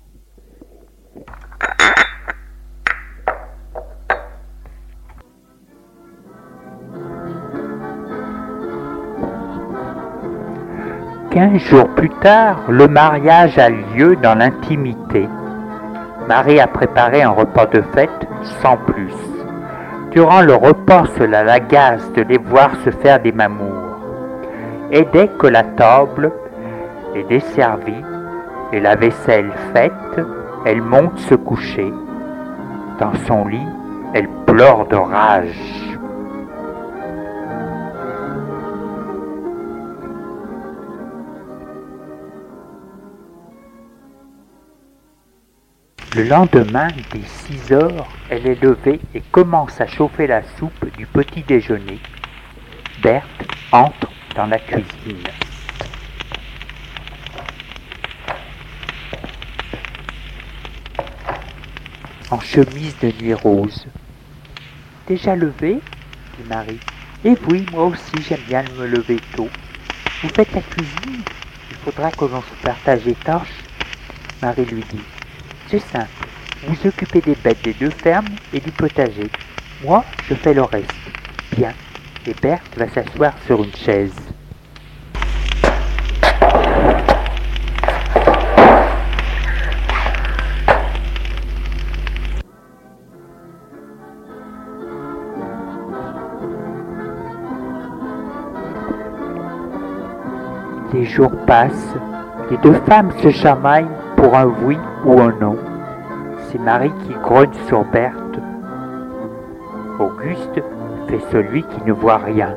Quinze 11.38 11.62
jours 11.70 11.88
plus 11.90 12.10
tard, 12.10 12.64
le 12.68 12.88
mariage 12.88 13.58
a 13.58 13.70
lieu 13.70 14.16
dans 14.16 14.34
l'intimité. 14.34 15.28
Marie 16.26 16.58
a 16.58 16.66
préparé 16.66 17.22
un 17.22 17.30
repas 17.30 17.66
de 17.66 17.80
fête 17.94 18.26
sans 18.60 18.76
plus. 18.76 19.14
Durant 20.10 20.40
le 20.40 20.56
repas, 20.56 21.04
cela 21.16 21.44
l'agace 21.44 22.12
de 22.14 22.22
les 22.22 22.38
voir 22.38 22.74
se 22.84 22.90
faire 22.90 23.20
des 23.20 23.30
mamours. 23.30 24.00
Et 24.90 25.06
dès 25.12 25.28
que 25.28 25.46
la 25.46 25.62
table 25.62 26.32
est 27.14 27.28
desservie 27.28 28.04
et 28.72 28.80
la 28.80 28.96
vaisselle 28.96 29.52
faite, 29.72 30.20
elle 30.66 30.82
monte 30.82 31.20
se 31.20 31.36
coucher. 31.36 31.92
Dans 32.98 33.14
son 33.28 33.46
lit, 33.46 33.68
elle 34.12 34.28
pleure 34.44 34.88
de 34.88 34.96
rage. 34.96 35.87
Le 46.16 46.24
lendemain, 46.24 46.88
dès 47.12 47.20
6 47.22 47.72
heures, 47.72 48.08
elle 48.30 48.46
est 48.46 48.62
levée 48.62 48.98
et 49.14 49.20
commence 49.30 49.78
à 49.78 49.86
chauffer 49.86 50.26
la 50.26 50.42
soupe 50.58 50.96
du 50.96 51.04
petit 51.04 51.42
déjeuner. 51.42 51.98
Berthe 53.02 53.26
entre 53.72 54.10
dans 54.34 54.46
la 54.46 54.58
cuisine. 54.58 55.22
En 62.30 62.40
chemise 62.40 62.98
de 63.00 63.12
nuit 63.20 63.34
rose. 63.34 63.86
Déjà 65.06 65.36
levé 65.36 65.74
dit 65.74 66.48
Marie. 66.48 66.80
Et 67.22 67.32
eh 67.32 67.38
oui, 67.50 67.66
moi 67.70 67.84
aussi 67.84 68.22
j'aime 68.26 68.40
bien 68.48 68.64
me 68.78 68.86
lever 68.86 69.18
tôt. 69.36 69.50
Vous 70.22 70.28
faites 70.30 70.54
la 70.54 70.62
cuisine? 70.62 71.22
Il 71.70 71.76
faudra 71.84 72.10
que 72.10 72.24
l'on 72.24 72.40
se 72.40 72.62
partage 72.62 73.04
les 73.04 73.14
tâches. 73.14 73.62
Marie 74.40 74.64
lui 74.64 74.84
dit. 74.90 75.17
C'est 75.70 75.80
simple. 75.80 76.08
Vous 76.66 76.88
occupez 76.88 77.20
des 77.20 77.34
bêtes 77.34 77.62
des 77.62 77.74
deux 77.74 77.90
fermes 77.90 78.28
et 78.54 78.60
du 78.60 78.70
potager. 78.70 79.28
Moi, 79.84 80.02
je 80.26 80.34
fais 80.34 80.54
le 80.54 80.62
reste. 80.62 80.90
Bien. 81.54 81.74
Et 82.26 82.32
Berthe 82.40 82.74
va 82.78 82.88
s'asseoir 82.88 83.34
sur 83.46 83.62
une 83.62 83.74
chaise. 83.74 84.14
Les 100.94 101.04
jours 101.04 101.30
passent, 101.46 101.94
les 102.50 102.56
deux 102.56 102.80
femmes 102.86 103.12
se 103.22 103.30
chamaillent 103.30 103.86
pour 104.16 104.34
un 104.34 104.46
oui 104.46 104.78
ou 105.04 105.20
un 105.20 105.32
non. 105.40 105.56
C'est 106.50 106.58
Marie 106.58 106.92
qui 107.06 107.14
grogne 107.14 107.52
sur 107.66 107.84
Berthe. 107.84 108.40
Auguste 109.98 110.62
fait 111.08 111.20
celui 111.30 111.62
qui 111.64 111.82
ne 111.84 111.92
voit 111.92 112.18
rien. 112.18 112.56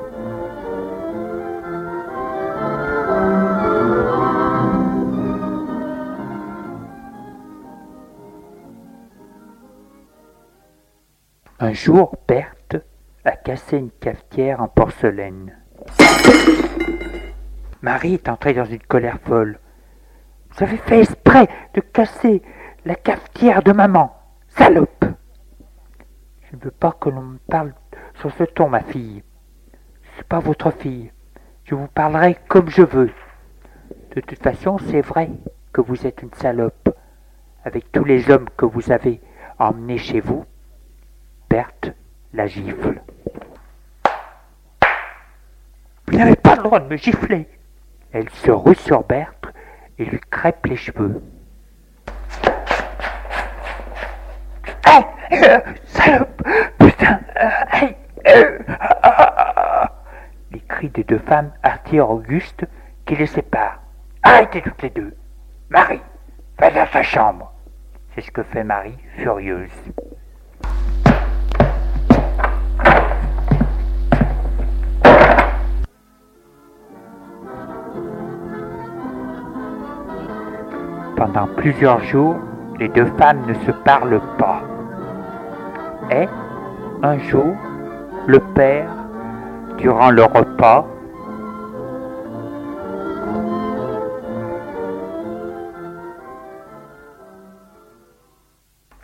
Un 11.64 11.74
jour, 11.74 12.16
Berthe 12.28 12.84
a 13.24 13.32
cassé 13.32 13.78
une 13.78 13.92
cafetière 13.92 14.62
en 14.62 14.68
porcelaine. 14.68 15.56
Marie 17.82 18.16
est 18.16 18.30
entrée 18.30 18.54
dans 18.54 18.66
une 18.66 18.82
colère 18.82 19.20
folle. 19.24 19.60
Avez 20.60 20.78
fait 20.78 21.00
exprès 21.02 21.48
de 21.74 21.82
casser 21.82 22.44
la 22.86 22.94
cafetière 22.94 23.64
de 23.64 23.72
maman. 23.72 24.16
Salope 24.50 25.06
Je 26.44 26.56
ne 26.56 26.62
veux 26.62 26.72
pas 26.72 26.92
que 26.92 27.10
l'on 27.10 27.22
me 27.24 27.38
parle 27.50 27.74
sur 28.20 28.32
ce 28.34 28.44
ton, 28.44 28.70
ma 28.70 28.82
fille. 28.82 29.24
Je 30.04 30.10
ne 30.10 30.14
suis 30.16 30.24
pas 30.26 30.38
votre 30.40 30.70
fille. 30.70 31.12
Je 31.64 31.74
vous 31.74 31.88
parlerai 31.88 32.38
comme 32.48 32.70
je 32.70 32.84
veux. 32.84 33.10
De 34.16 34.22
toute 34.22 34.44
façon, 34.44 34.78
c'est 34.78 35.02
vrai 35.02 35.32
que 35.74 35.82
vous 35.82 36.06
êtes 36.06 36.22
une 36.22 36.34
salope. 36.34 36.96
Avec 37.64 37.92
tous 37.92 38.04
les 38.04 38.30
hommes 38.30 38.50
que 38.56 38.66
vous 38.66 38.92
avez 38.92 39.20
emmenés 39.58 39.98
chez 39.98 40.20
vous, 40.20 40.46
Berthe 41.50 41.92
la 42.34 42.46
gifle. 42.46 43.02
Vous 46.08 46.18
n'avez 46.18 46.36
pas 46.36 46.56
le 46.56 46.64
droit 46.64 46.80
de 46.80 46.88
me 46.88 46.98
gifler. 46.98 47.48
Elle 48.12 48.30
se 48.30 48.52
rue 48.52 48.76
sur 48.76 49.04
Berthe 49.04 49.41
et 50.02 50.06
lui 50.06 50.20
crêpe 50.32 50.66
les 50.66 50.76
cheveux. 50.76 51.22
salope 55.86 56.42
Putain 56.80 57.20
Les 60.52 60.60
cris 60.62 60.90
des 60.90 61.04
deux 61.04 61.20
femmes 61.20 61.52
attirent 61.62 62.10
Auguste 62.10 62.66
qui 63.06 63.16
les 63.16 63.28
sépare. 63.28 63.80
Arrêtez 64.24 64.62
toutes 64.62 64.82
les 64.82 64.90
deux 64.90 65.16
Marie, 65.70 66.02
va 66.60 66.72
dans 66.72 66.88
sa 66.88 67.04
chambre 67.04 67.54
C'est 68.16 68.22
ce 68.22 68.32
que 68.32 68.44
fait 68.44 68.64
Marie, 68.64 68.98
furieuse. 69.18 69.70
Pendant 81.34 81.48
plusieurs 81.56 82.04
jours, 82.04 82.36
les 82.78 82.90
deux 82.90 83.06
femmes 83.18 83.46
ne 83.48 83.54
se 83.54 83.72
parlent 83.72 84.22
pas. 84.38 84.64
Et, 86.12 86.28
un 87.04 87.18
jour, 87.20 87.56
le 88.28 88.40
père, 88.54 88.90
durant 89.78 90.10
le 90.10 90.24
repas, 90.26 90.86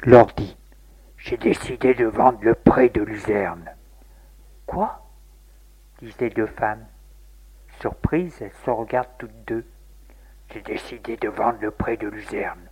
leur 0.03 0.25
dit 0.35 0.57
J'ai 1.15 1.37
décidé 1.37 1.93
de 1.93 2.07
vendre 2.07 2.39
le 2.41 2.55
pré 2.55 2.89
de 2.89 3.03
Luzerne. 3.03 3.71
Quoi? 4.65 4.99
disent 6.01 6.19
les 6.19 6.29
deux 6.29 6.47
femmes. 6.47 6.85
Surprises, 7.79 8.41
elles 8.41 8.51
se 8.65 8.69
regardent 8.69 9.17
toutes 9.17 9.45
deux. 9.47 9.63
J'ai 10.49 10.61
décidé 10.61 11.17
de 11.17 11.29
vendre 11.29 11.59
le 11.61 11.71
pré 11.71 11.97
de 11.97 12.07
Luzerne. 12.07 12.69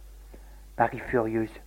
Marie 0.77 0.99
furieuse. 0.99 1.61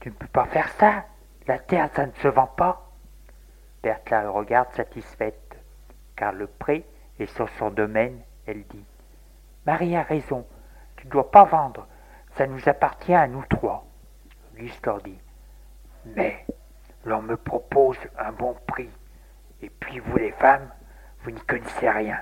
Tu 0.00 0.10
ne 0.10 0.14
peux 0.14 0.26
pas 0.26 0.46
faire 0.46 0.68
ça. 0.72 1.04
La 1.46 1.58
terre, 1.58 1.88
ça 1.94 2.06
ne 2.06 2.12
se 2.12 2.28
vend 2.28 2.46
pas. 2.46 2.86
Berthe 3.82 4.10
la 4.10 4.30
regarde 4.30 4.72
satisfaite, 4.74 5.58
car 6.16 6.32
le 6.32 6.46
pré 6.46 6.84
est 7.18 7.34
sur 7.34 7.48
son 7.58 7.70
domaine. 7.70 8.20
Elle 8.46 8.64
dit 8.64 8.84
Marie 9.66 9.96
a 9.96 10.02
raison. 10.02 10.46
Tu 10.96 11.06
ne 11.06 11.12
dois 11.12 11.30
pas 11.30 11.44
vendre. 11.44 11.86
Ça 12.36 12.46
nous 12.46 12.68
appartient 12.68 13.14
à 13.14 13.26
nous 13.26 13.44
trois. 13.48 13.86
Leur 14.84 15.00
dit 15.00 15.18
Mais 16.04 16.44
l'on 17.04 17.22
me 17.22 17.36
propose 17.36 17.98
un 18.18 18.32
bon 18.32 18.54
prix. 18.66 18.90
Et 19.62 19.70
puis 19.70 19.98
vous, 19.98 20.16
les 20.18 20.32
femmes, 20.32 20.68
vous 21.22 21.30
n'y 21.30 21.40
connaissez 21.40 21.88
rien 21.88 22.18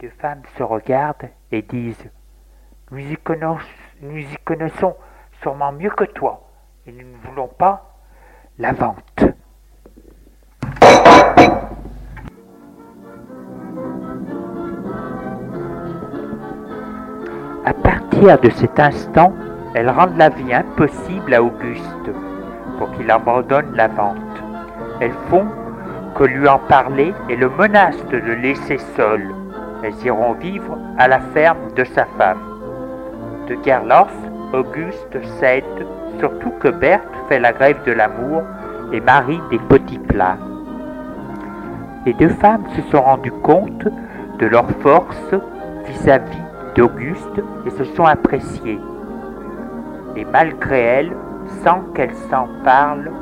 deux 0.00 0.10
femmes 0.20 0.42
se 0.56 0.62
regardent 0.62 1.28
et 1.50 1.62
disent 1.62 2.08
nous 2.90 3.00
y, 3.00 3.18
nous 4.00 4.18
y 4.18 4.36
connaissons 4.44 4.94
sûrement 5.42 5.72
mieux 5.72 5.90
que 5.90 6.04
toi, 6.04 6.48
et 6.86 6.92
nous 6.92 7.06
ne 7.06 7.16
voulons 7.28 7.48
pas 7.48 7.94
la 8.58 8.72
vente. 8.72 9.24
À 17.64 17.74
partir 17.74 18.40
de 18.40 18.50
cet 18.50 18.80
instant, 18.80 19.32
elles 19.74 19.90
rendent 19.90 20.16
la 20.16 20.30
vie 20.30 20.54
impossible 20.54 21.34
à 21.34 21.42
Auguste 21.42 22.10
pour 22.78 22.90
qu'il 22.92 23.10
abandonne 23.10 23.74
la 23.74 23.88
vente. 23.88 24.16
Elles 25.00 25.12
font 25.28 25.46
que 26.14 26.24
lui 26.24 26.48
en 26.48 26.58
parler 26.58 27.12
et 27.28 27.36
le 27.36 27.50
menacent 27.50 28.06
de 28.06 28.16
le 28.16 28.34
laisser 28.34 28.78
seul. 28.96 29.37
Elles 29.82 30.04
iront 30.04 30.32
vivre 30.32 30.76
à 30.98 31.08
la 31.08 31.20
ferme 31.20 31.72
de 31.76 31.84
sa 31.84 32.04
femme. 32.18 32.40
De 33.48 33.54
guerre 33.54 33.84
Auguste 34.52 35.22
cède, 35.38 35.86
surtout 36.18 36.52
que 36.58 36.68
Berthe 36.68 37.02
fait 37.28 37.38
la 37.38 37.52
grève 37.52 37.84
de 37.84 37.92
l'amour 37.92 38.42
et 38.92 39.00
Marie 39.00 39.40
des 39.50 39.58
petits 39.58 39.98
plats. 39.98 40.38
Les 42.06 42.14
deux 42.14 42.30
femmes 42.30 42.64
se 42.74 42.82
sont 42.90 43.02
rendues 43.02 43.30
compte 43.42 43.86
de 44.38 44.46
leur 44.46 44.70
force 44.80 45.34
vis-à-vis 45.86 46.42
d'Auguste 46.74 47.42
et 47.66 47.70
se 47.70 47.84
sont 47.84 48.04
appréciées. 48.04 48.80
Et 50.16 50.24
malgré 50.24 50.80
elles, 50.80 51.12
sans 51.62 51.80
qu'elles 51.94 52.16
s'en 52.30 52.48
parlent, 52.64 53.12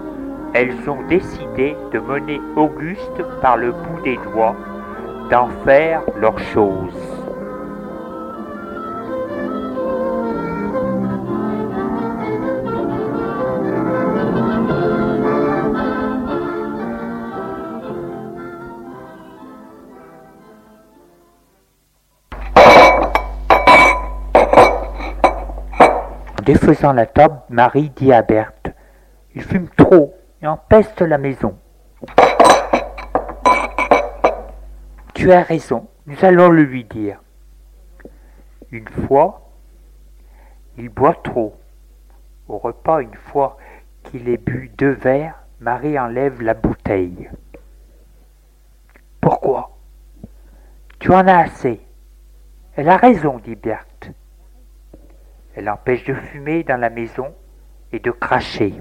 elles 0.55 0.88
ont 0.88 1.03
décidé 1.09 1.77
de 1.92 1.99
mener 1.99 2.40
Auguste 2.55 3.23
par 3.42 3.57
le 3.57 3.73
bout 3.73 4.03
des 4.05 4.19
doigts 4.33 4.57
d'en 5.30 5.48
faire 5.64 6.02
leur 6.16 6.38
chose. 6.38 6.94
En 26.38 26.42
défaisant 26.44 26.92
la 26.92 27.06
table, 27.06 27.40
Marie 27.50 27.90
dit 27.96 28.12
à 28.12 28.22
Berthe 28.22 28.70
Il 29.34 29.42
fume 29.42 29.68
trop 29.76 30.14
et 30.42 30.46
empeste 30.46 31.02
la 31.02 31.18
maison. 31.18 31.56
Tu 35.16 35.33
as 35.33 35.44
raison, 35.44 35.88
nous 36.07 36.22
allons 36.26 36.50
le 36.50 36.62
lui 36.62 36.85
dire. 36.85 37.22
Une 38.70 38.87
fois, 38.87 39.50
il 40.76 40.90
boit 40.90 41.14
trop. 41.14 41.59
Au 42.48 42.59
repas, 42.59 43.00
une 43.00 43.14
fois 43.14 43.57
qu'il 44.02 44.29
ait 44.29 44.37
bu 44.37 44.70
deux 44.76 44.90
verres, 44.90 45.42
Marie 45.59 45.98
enlève 45.98 46.42
la 46.42 46.52
bouteille. 46.52 47.31
Pourquoi? 49.22 49.79
Tu 50.98 51.11
en 51.11 51.26
as 51.26 51.44
assez. 51.44 51.81
Elle 52.74 52.90
a 52.90 52.98
raison, 52.98 53.38
dit 53.38 53.57
Berthe. 53.57 54.11
Elle 55.55 55.70
empêche 55.70 56.05
de 56.05 56.12
fumer 56.12 56.62
dans 56.62 56.79
la 56.79 56.90
maison 56.90 57.35
et 57.90 58.00
de 58.00 58.11
cracher. 58.11 58.74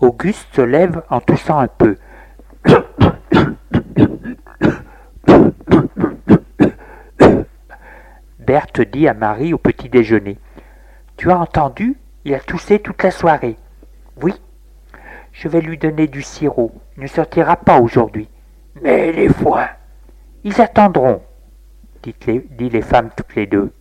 Auguste 0.00 0.54
se 0.54 0.60
lève 0.60 1.02
en 1.10 1.20
toussant 1.20 1.58
un 1.58 1.66
peu. 1.66 1.96
Berthe 8.38 8.82
dit 8.82 9.08
à 9.08 9.14
Marie 9.14 9.52
au 9.52 9.58
petit 9.58 9.88
déjeuner. 9.88 10.38
Tu 11.16 11.30
as 11.32 11.38
entendu? 11.38 11.96
Il 12.24 12.34
a 12.34 12.40
toussé 12.40 12.78
toute 12.78 13.02
la 13.02 13.10
soirée. 13.10 13.56
Oui. 14.22 14.32
Je 15.32 15.48
vais 15.48 15.60
lui 15.60 15.76
donner 15.76 16.06
du 16.06 16.22
sirop. 16.22 16.72
Il 16.96 17.02
ne 17.02 17.08
sortira 17.08 17.56
pas 17.56 17.80
aujourd'hui. 17.80 18.28
Mais 18.80 19.10
les 19.10 19.28
foins 19.28 19.68
Ils 20.44 20.60
attendront, 20.60 21.20
dit 22.04 22.14
dit 22.22 22.70
les 22.70 22.82
femmes 22.82 23.10
toutes 23.16 23.34
les 23.34 23.46
deux. 23.46 23.72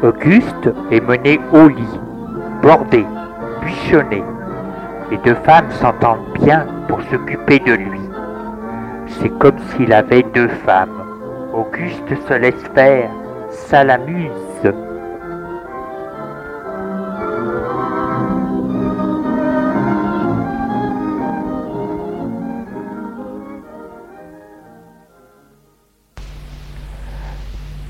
Auguste 0.00 0.70
est 0.92 1.00
mené 1.00 1.40
au 1.52 1.66
lit, 1.66 2.00
bordé, 2.62 3.04
buissonné. 3.60 4.22
Les 5.10 5.16
deux 5.18 5.34
femmes 5.44 5.68
s'entendent 5.72 6.32
bien 6.40 6.64
pour 6.86 7.02
s'occuper 7.02 7.58
de 7.58 7.72
lui. 7.72 8.00
C'est 9.08 9.36
comme 9.40 9.58
s'il 9.58 9.92
avait 9.92 10.22
deux 10.22 10.46
femmes. 10.64 11.02
Auguste 11.52 12.14
se 12.28 12.34
laisse 12.34 12.54
faire, 12.76 13.10
ça 13.50 13.82
l'amuse. 13.82 14.30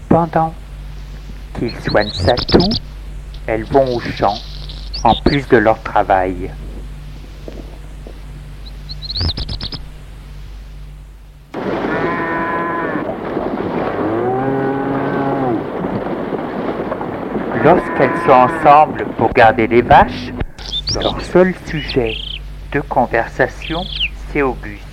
Pendant 0.08 0.54
qu'ils 1.58 1.74
soignent 1.80 2.12
sa 2.12 2.34
toux, 2.34 2.70
elles 3.46 3.64
vont 3.64 3.96
au 3.96 4.00
champ, 4.00 4.34
en 5.04 5.14
plus 5.14 5.46
de 5.48 5.56
leur 5.56 5.82
travail. 5.82 6.50
Lorsqu'elles 17.64 18.16
sont 18.24 18.30
ensemble 18.30 19.04
pour 19.16 19.32
garder 19.32 19.66
les 19.66 19.82
vaches, 19.82 20.32
leur 21.00 21.20
seul 21.20 21.54
sujet 21.66 22.16
de 22.72 22.80
conversation, 22.80 23.84
c'est 24.32 24.42
Auguste. 24.42 24.84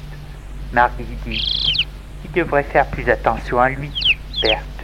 Marie 0.74 1.06
dit 1.26 1.88
qu'il 2.24 2.32
devrait 2.32 2.64
faire 2.64 2.88
plus 2.88 3.08
attention 3.10 3.60
à 3.60 3.70
lui, 3.70 3.92
Berthe. 4.42 4.75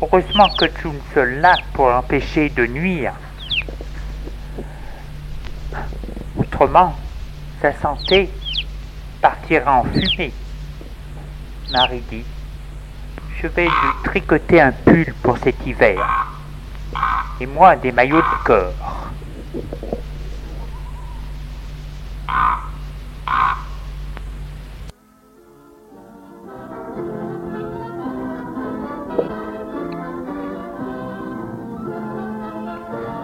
Heureusement 0.00 0.48
que 0.50 0.66
tu 0.66 0.86
me 0.88 1.00
seul 1.12 1.40
là 1.40 1.56
pour 1.72 1.86
empêcher 1.86 2.50
de 2.50 2.66
nuire. 2.66 3.14
Autrement, 6.36 6.96
sa 7.60 7.72
santé 7.72 8.30
partira 9.20 9.80
en 9.80 9.84
fumée. 9.84 10.32
Marie 11.72 12.02
dit 12.10 12.24
Je 13.42 13.48
vais 13.48 13.64
lui 13.64 13.70
tricoter 14.04 14.60
un 14.60 14.70
pull 14.70 15.12
pour 15.22 15.36
cet 15.38 15.66
hiver. 15.66 15.98
Et 17.40 17.46
moi 17.46 17.74
des 17.74 17.90
maillots 17.90 18.22
de 18.22 18.44
corps. 18.44 18.97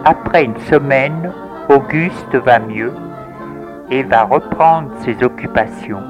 Après 0.07 0.43
une 0.43 0.59
semaine, 0.69 1.33
Auguste 1.67 2.35
va 2.35 2.59
mieux 2.59 2.93
et 3.89 4.03
va 4.03 4.21
reprendre 4.21 4.91
ses 5.03 5.23
occupations. 5.23 6.03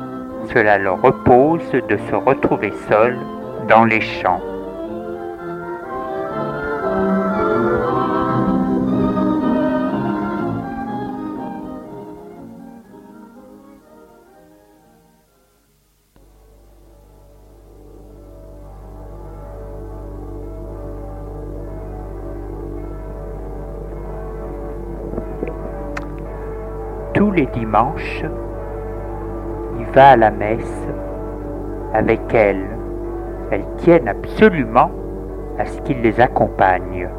Cela 0.54 0.78
le 0.78 0.92
repose 0.92 1.72
de 1.72 1.96
se 2.10 2.16
retrouver 2.16 2.74
seul 2.90 3.18
dans 3.70 3.86
les 3.86 4.02
champs. 4.02 4.42
Tous 27.26 27.32
les 27.32 27.48
dimanches, 27.48 28.24
il 29.80 29.86
va 29.96 30.10
à 30.10 30.16
la 30.16 30.30
messe 30.30 30.88
avec 31.92 32.22
elle. 32.32 32.68
Elles 33.50 33.66
tiennent 33.78 34.08
absolument 34.08 34.92
à 35.58 35.66
ce 35.66 35.82
qu'il 35.82 36.02
les 36.02 36.20
accompagne. 36.20 37.10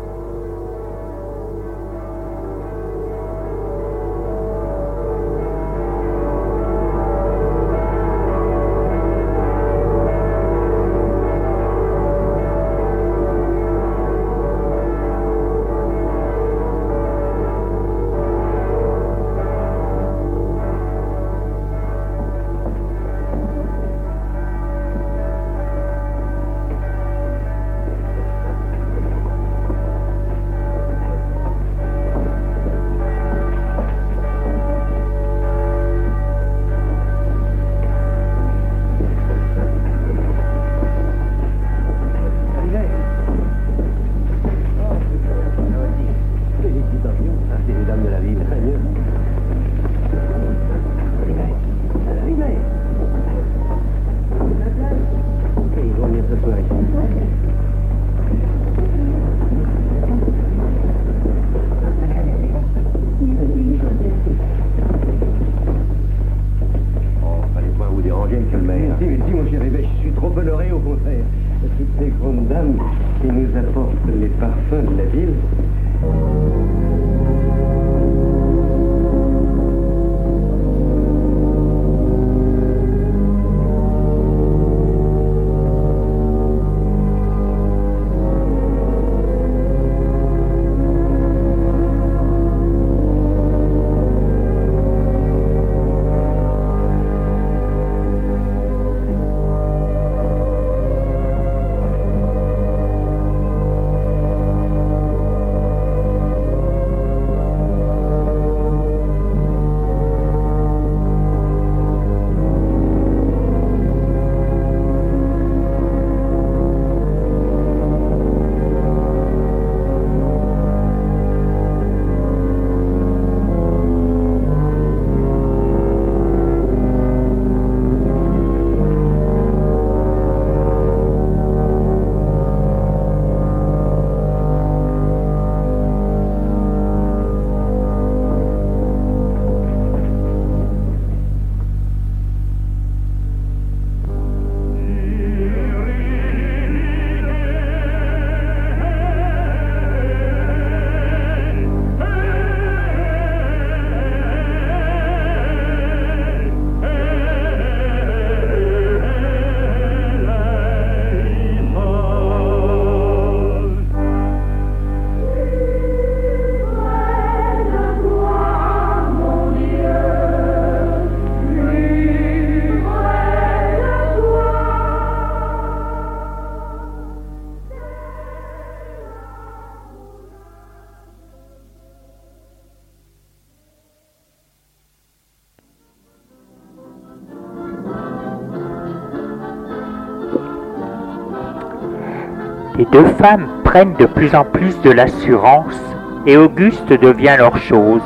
Deux 192.96 193.04
femmes 193.18 193.46
prennent 193.62 193.92
de 193.98 194.06
plus 194.06 194.34
en 194.34 194.42
plus 194.42 194.80
de 194.80 194.90
l'assurance 194.90 195.78
et 196.26 196.38
Auguste 196.38 196.88
devient 196.88 197.34
leur 197.36 197.58
chose. 197.58 198.00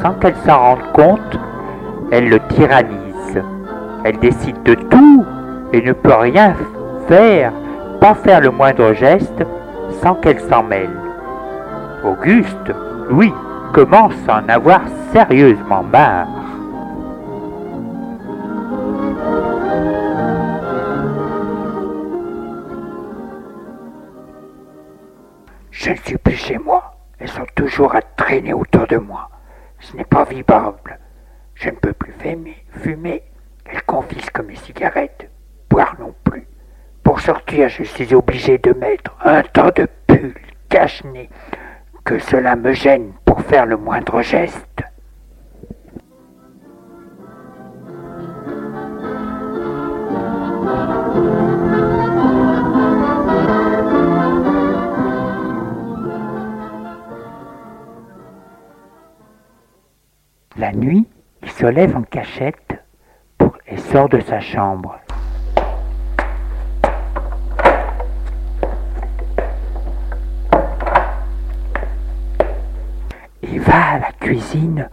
Sans 0.00 0.12
qu'elle 0.14 0.36
s'en 0.46 0.56
rende 0.56 0.92
compte, 0.92 1.38
elle 2.12 2.28
le 2.28 2.38
tyrannise. 2.46 3.42
Elle 4.04 4.18
décide 4.20 4.62
de 4.62 4.74
tout 4.74 5.24
et 5.72 5.82
ne 5.82 5.92
peut 5.92 6.14
rien 6.14 6.54
faire, 7.08 7.52
pas 8.00 8.14
faire 8.14 8.40
le 8.40 8.52
moindre 8.52 8.92
geste 8.92 9.44
sans 10.00 10.14
qu'elle 10.14 10.40
s'en 10.42 10.62
mêle. 10.62 10.96
Auguste, 12.04 12.72
lui, 13.10 13.32
commence 13.72 14.14
à 14.28 14.42
en 14.44 14.48
avoir 14.48 14.82
sérieusement 15.12 15.82
marre. 15.82 16.28
Je 25.84 25.90
ne 25.90 25.96
suis 25.96 26.16
plus 26.16 26.36
chez 26.36 26.56
moi. 26.56 26.94
Elles 27.18 27.28
sont 27.28 27.44
toujours 27.54 27.94
à 27.94 28.00
traîner 28.00 28.54
autour 28.54 28.86
de 28.86 28.96
moi. 28.96 29.28
Ce 29.80 29.94
n'est 29.94 30.06
pas 30.06 30.24
vivable. 30.24 30.98
Je 31.54 31.68
ne 31.68 31.74
peux 31.74 31.92
plus 31.92 32.14
fumer. 32.70 33.22
Elles 33.66 33.82
confisquent 33.82 34.40
mes 34.40 34.56
cigarettes. 34.56 35.28
Boire 35.68 35.94
non 36.00 36.14
plus. 36.24 36.48
Pour 37.02 37.20
sortir, 37.20 37.68
je 37.68 37.82
suis 37.82 38.14
obligé 38.14 38.56
de 38.56 38.72
mettre 38.72 39.14
un 39.22 39.42
tas 39.42 39.72
de 39.72 39.86
pull 40.06 40.32
cache-nez. 40.70 41.28
Que 42.02 42.18
cela 42.18 42.56
me 42.56 42.72
gêne 42.72 43.12
pour 43.26 43.42
faire 43.42 43.66
le 43.66 43.76
moindre 43.76 44.22
geste. 44.22 44.73
Lève 61.66 61.96
en 61.96 62.02
cachette 62.02 62.74
pour, 63.38 63.56
et 63.66 63.76
sort 63.76 64.08
de 64.08 64.20
sa 64.20 64.40
chambre. 64.40 64.98
Il 73.42 73.60
va 73.60 73.94
à 73.94 73.98
la 73.98 74.12
cuisine 74.20 74.88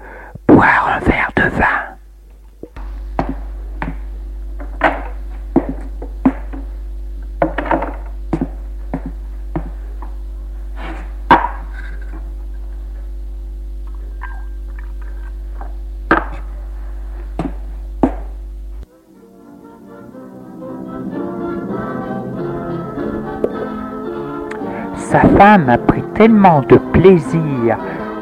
femme 25.42 25.70
a 25.70 25.78
pris 25.80 26.04
tellement 26.14 26.62
de 26.62 26.78
plaisir 26.78 27.76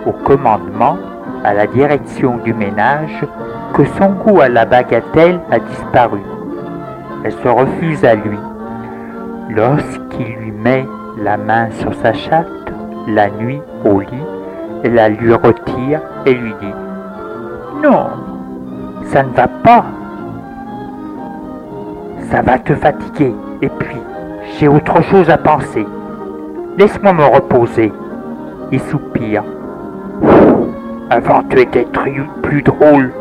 au 0.06 0.14
commandement, 0.14 0.98
à 1.44 1.54
la 1.54 1.68
direction 1.68 2.38
du 2.46 2.54
ménage, 2.54 3.26
que 3.74 3.84
son 3.98 4.12
goût 4.12 4.40
à 4.40 4.48
la 4.48 4.64
bagatelle 4.64 5.42
a 5.52 5.60
disparu. 5.60 6.22
Elle 7.26 7.34
se 7.34 7.48
refuse 7.50 8.06
à 8.06 8.16
lui. 8.16 8.40
Lorsqu'il 9.50 10.34
lui 10.38 10.52
met 10.54 10.86
la 11.22 11.36
main 11.36 11.70
sur 11.72 11.94
sa 11.96 12.14
chatte, 12.14 12.48
la 13.08 13.30
nuit 13.32 13.62
au 13.84 14.00
lit, 14.00 14.28
elle 14.86 14.94
la 14.94 15.10
lui 15.10 15.34
retire 15.34 16.00
et 16.26 16.34
lui 16.34 16.54
dit 16.62 16.74
Non, 17.84 18.08
ça 19.08 19.24
ne 19.24 19.34
va 19.34 19.50
pas. 19.50 19.84
Ça 22.32 22.42
va 22.42 22.60
te 22.60 22.76
fatiguer. 22.76 23.36
Et 23.62 23.68
puis, 23.68 24.00
j'ai 24.58 24.70
autre 24.70 25.02
chose 25.02 25.30
à 25.30 25.38
penser. 25.38 25.86
Laisse-moi 26.80 27.12
me 27.12 27.26
reposer. 27.26 27.92
Il 28.72 28.80
soupire. 28.80 29.44
Avant, 31.10 31.44
tu 31.50 31.60
étais 31.60 31.86
plus 32.42 32.62
drôle. 32.62 33.12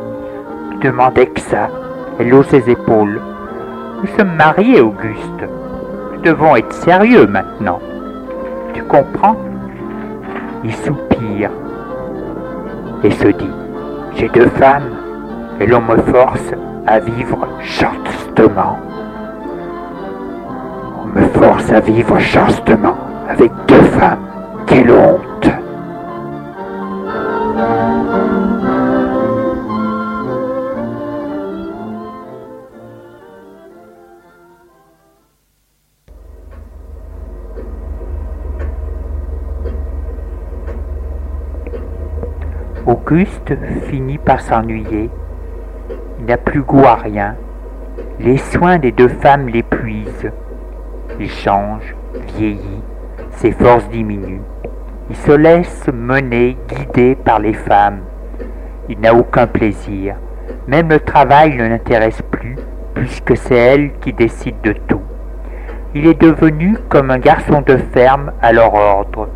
Demandait 0.80 1.26
que 1.26 1.40
ça. 1.40 1.68
Elle 2.20 2.32
hausse 2.34 2.46
ses 2.50 2.70
épaules. 2.70 3.20
Nous 4.00 4.06
sommes 4.16 4.36
mariés, 4.36 4.80
Auguste. 4.80 5.42
Nous 6.12 6.20
devons 6.20 6.54
être 6.54 6.72
sérieux 6.72 7.26
maintenant. 7.26 7.80
Tu 8.74 8.82
comprends? 8.84 9.34
Il 10.62 10.72
soupire 10.72 11.50
et 13.02 13.10
se 13.10 13.26
dit 13.26 13.50
J'ai 14.14 14.28
deux 14.28 14.50
femmes 14.50 14.94
et 15.58 15.66
l'on 15.66 15.80
me 15.80 15.96
force 15.96 16.52
à 16.86 17.00
vivre 17.00 17.48
chastement. 17.60 18.78
On 21.02 21.06
me 21.18 21.26
force 21.30 21.72
à 21.72 21.80
vivre 21.80 22.20
chastement 22.20 23.07
avec 23.28 23.52
deux 23.68 23.82
femmes. 23.82 24.26
Quelle 24.66 24.90
honte 24.90 25.50
Auguste 42.86 43.54
finit 43.88 44.18
par 44.18 44.40
s'ennuyer. 44.40 45.10
Il 46.18 46.24
n'a 46.24 46.38
plus 46.38 46.62
goût 46.62 46.84
à 46.84 46.94
rien. 46.94 47.36
Les 48.18 48.38
soins 48.38 48.78
des 48.78 48.92
deux 48.92 49.08
femmes 49.08 49.48
l'épuisent. 49.48 50.30
Il 51.20 51.30
change, 51.30 51.94
vieillit, 52.36 52.82
ses 53.38 53.52
forces 53.52 53.88
diminuent. 53.88 54.42
Il 55.10 55.16
se 55.16 55.32
laisse 55.32 55.86
mener, 55.92 56.56
guider 56.68 57.14
par 57.14 57.38
les 57.38 57.54
femmes. 57.54 58.00
Il 58.88 58.98
n'a 59.00 59.14
aucun 59.14 59.46
plaisir. 59.46 60.16
Même 60.66 60.88
le 60.88 60.98
travail 60.98 61.56
ne 61.56 61.68
l'intéresse 61.68 62.20
plus, 62.30 62.56
puisque 62.94 63.36
c'est 63.36 63.54
elle 63.54 63.92
qui 64.00 64.12
décide 64.12 64.60
de 64.62 64.72
tout. 64.88 65.02
Il 65.94 66.06
est 66.06 66.20
devenu 66.20 66.76
comme 66.88 67.10
un 67.10 67.18
garçon 67.18 67.62
de 67.62 67.76
ferme 67.76 68.32
à 68.42 68.52
leur 68.52 68.74
ordre. 68.74 69.28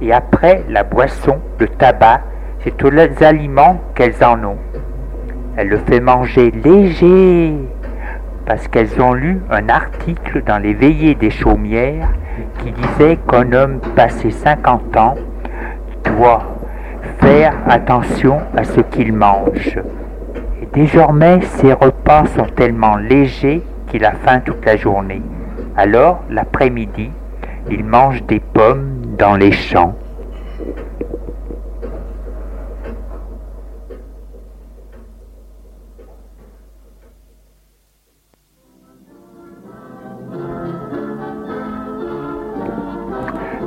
Et 0.00 0.12
après 0.12 0.64
la 0.68 0.82
boisson, 0.82 1.38
le 1.58 1.68
tabac, 1.68 2.22
c'est 2.60 2.76
tous 2.76 2.90
les 2.90 3.22
aliments 3.22 3.80
qu'elles 3.94 4.24
en 4.24 4.42
ont. 4.44 4.58
Elle 5.56 5.68
le 5.68 5.76
fait 5.76 6.00
manger 6.00 6.50
léger, 6.50 7.54
parce 8.46 8.68
qu'elles 8.68 9.00
ont 9.00 9.14
lu 9.14 9.40
un 9.50 9.68
article 9.68 10.42
dans 10.44 10.58
les 10.58 10.74
veillées 10.74 11.14
des 11.14 11.30
chaumières 11.30 12.08
qui 12.58 12.72
disait 12.72 13.18
qu'un 13.28 13.52
homme 13.52 13.80
passé 13.96 14.30
50 14.30 14.96
ans 14.96 15.14
doit 16.04 16.42
faire 17.20 17.54
attention 17.68 18.40
à 18.56 18.64
ce 18.64 18.80
qu'il 18.80 19.12
mange. 19.12 19.78
Et 20.62 20.68
désormais, 20.72 21.40
ses 21.42 21.72
repas 21.72 22.26
sont 22.36 22.46
tellement 22.56 22.96
légers 22.96 23.62
qu'il 23.88 24.04
a 24.04 24.12
faim 24.12 24.40
toute 24.40 24.64
la 24.64 24.76
journée. 24.76 25.22
Alors, 25.76 26.22
l'après-midi, 26.30 27.10
il 27.70 27.84
mange 27.84 28.22
des 28.24 28.40
pommes 28.40 29.02
dans 29.18 29.36
les 29.36 29.52
champs. 29.52 29.94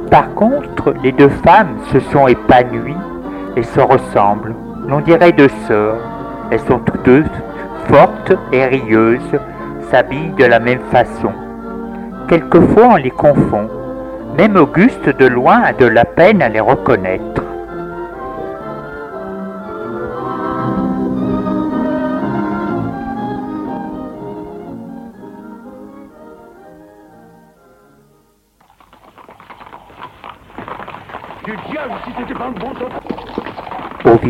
Par 0.09 0.33
contre, 0.35 0.93
les 1.03 1.11
deux 1.11 1.29
femmes 1.29 1.77
se 1.91 1.99
sont 1.99 2.27
épanouies 2.27 2.95
et 3.55 3.63
se 3.63 3.79
ressemblent. 3.79 4.55
L'on 4.87 5.01
dirait 5.01 5.33
deux 5.33 5.49
sœurs. 5.67 5.97
Elles 6.49 6.61
sont 6.61 6.79
toutes 6.79 7.03
deux 7.03 7.25
fortes 7.87 8.33
et 8.53 8.65
rieuses, 8.65 9.37
s'habillent 9.89 10.33
de 10.37 10.45
la 10.45 10.59
même 10.59 10.81
façon. 10.91 11.31
Quelquefois 12.27 12.89
on 12.91 12.95
les 12.95 13.11
confond. 13.11 13.69
Même 14.37 14.55
Auguste 14.55 15.09
de 15.17 15.25
loin 15.25 15.61
a 15.61 15.73
de 15.73 15.85
la 15.85 16.05
peine 16.05 16.41
à 16.41 16.49
les 16.49 16.59
reconnaître. 16.59 17.36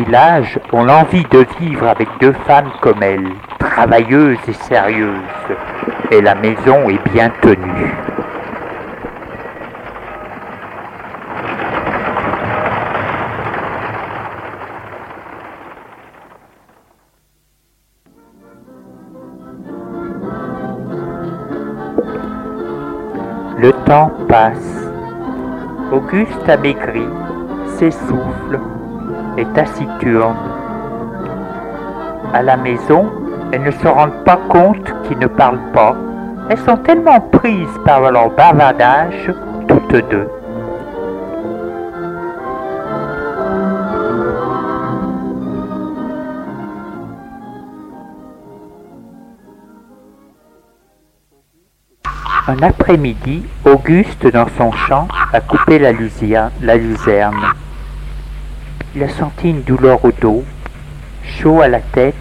Village, 0.04 0.58
on 0.72 0.88
a 0.88 0.94
envie 0.94 1.24
de 1.24 1.44
vivre 1.60 1.86
avec 1.88 2.08
deux 2.20 2.32
femmes 2.46 2.70
comme 2.80 3.02
elle, 3.02 3.28
travailleuses 3.58 4.38
et 4.46 4.52
sérieuses, 4.52 5.14
et 6.10 6.20
la 6.20 6.34
maison 6.34 6.88
est 6.88 7.12
bien 7.12 7.30
tenue. 7.42 7.94
Le 23.58 23.72
temps 23.84 24.12
passe. 24.28 24.90
Auguste 25.90 26.48
a 26.48 26.56
maigri, 26.56 27.06
s'essouffle, 27.76 28.60
est 29.38 29.52
taciturne. 29.54 30.36
À 32.34 32.42
la 32.42 32.56
maison, 32.56 33.10
elles 33.52 33.62
ne 33.62 33.70
se 33.70 33.86
rendent 33.86 34.24
pas 34.24 34.38
compte 34.48 34.92
qu'ils 35.04 35.18
ne 35.18 35.26
parlent 35.26 35.72
pas. 35.72 35.94
Elles 36.50 36.58
sont 36.58 36.76
tellement 36.78 37.20
prises 37.20 37.78
par 37.84 38.10
leur 38.10 38.30
bavardage, 38.30 39.32
toutes 39.68 40.10
deux. 40.10 40.28
Un 52.50 52.62
après-midi, 52.62 53.44
Auguste, 53.66 54.26
dans 54.32 54.46
son 54.56 54.72
champ, 54.72 55.06
a 55.34 55.40
coupé 55.40 55.78
la, 55.78 55.92
la 56.62 56.76
luzerne. 56.76 57.36
Il 58.98 59.04
a 59.04 59.08
senti 59.10 59.50
une 59.50 59.62
douleur 59.62 60.04
au 60.04 60.10
dos, 60.10 60.44
chaud 61.22 61.60
à 61.60 61.68
la 61.68 61.78
tête 61.78 62.16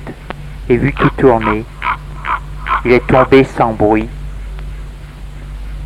et 0.69 0.77
vu 0.77 0.93
tout 0.93 1.09
tourner. 1.17 1.65
Il 2.85 2.91
est 2.91 3.07
tombé 3.07 3.43
sans 3.45 3.73
bruit. 3.73 4.07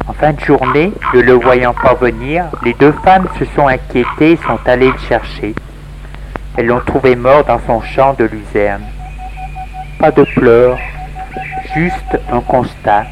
En 0.06 0.12
fin 0.12 0.34
de 0.34 0.42
journée, 0.42 0.92
ne 1.14 1.22
le 1.22 1.32
voyant 1.32 1.74
pas 1.74 1.94
venir, 1.94 2.44
les 2.66 2.74
deux 2.74 2.92
femmes 3.06 3.30
se 3.40 3.46
sont 3.56 3.70
inquiétées 3.70 4.32
et 4.32 4.36
sont 4.46 4.60
allées 4.66 4.92
le 4.92 4.98
chercher. 4.98 5.56
Elles 6.58 6.66
l'ont 6.66 6.82
trouvé 6.82 7.16
mort 7.16 7.46
dans 7.46 7.62
son 7.66 7.82
champ 7.82 8.14
de 8.16 8.26
luzerne. 8.26 8.84
Pas 9.98 10.12
de 10.12 10.26
pleurs, 10.36 10.78
juste 11.74 12.20
un 12.34 12.42
constat. 12.42 13.06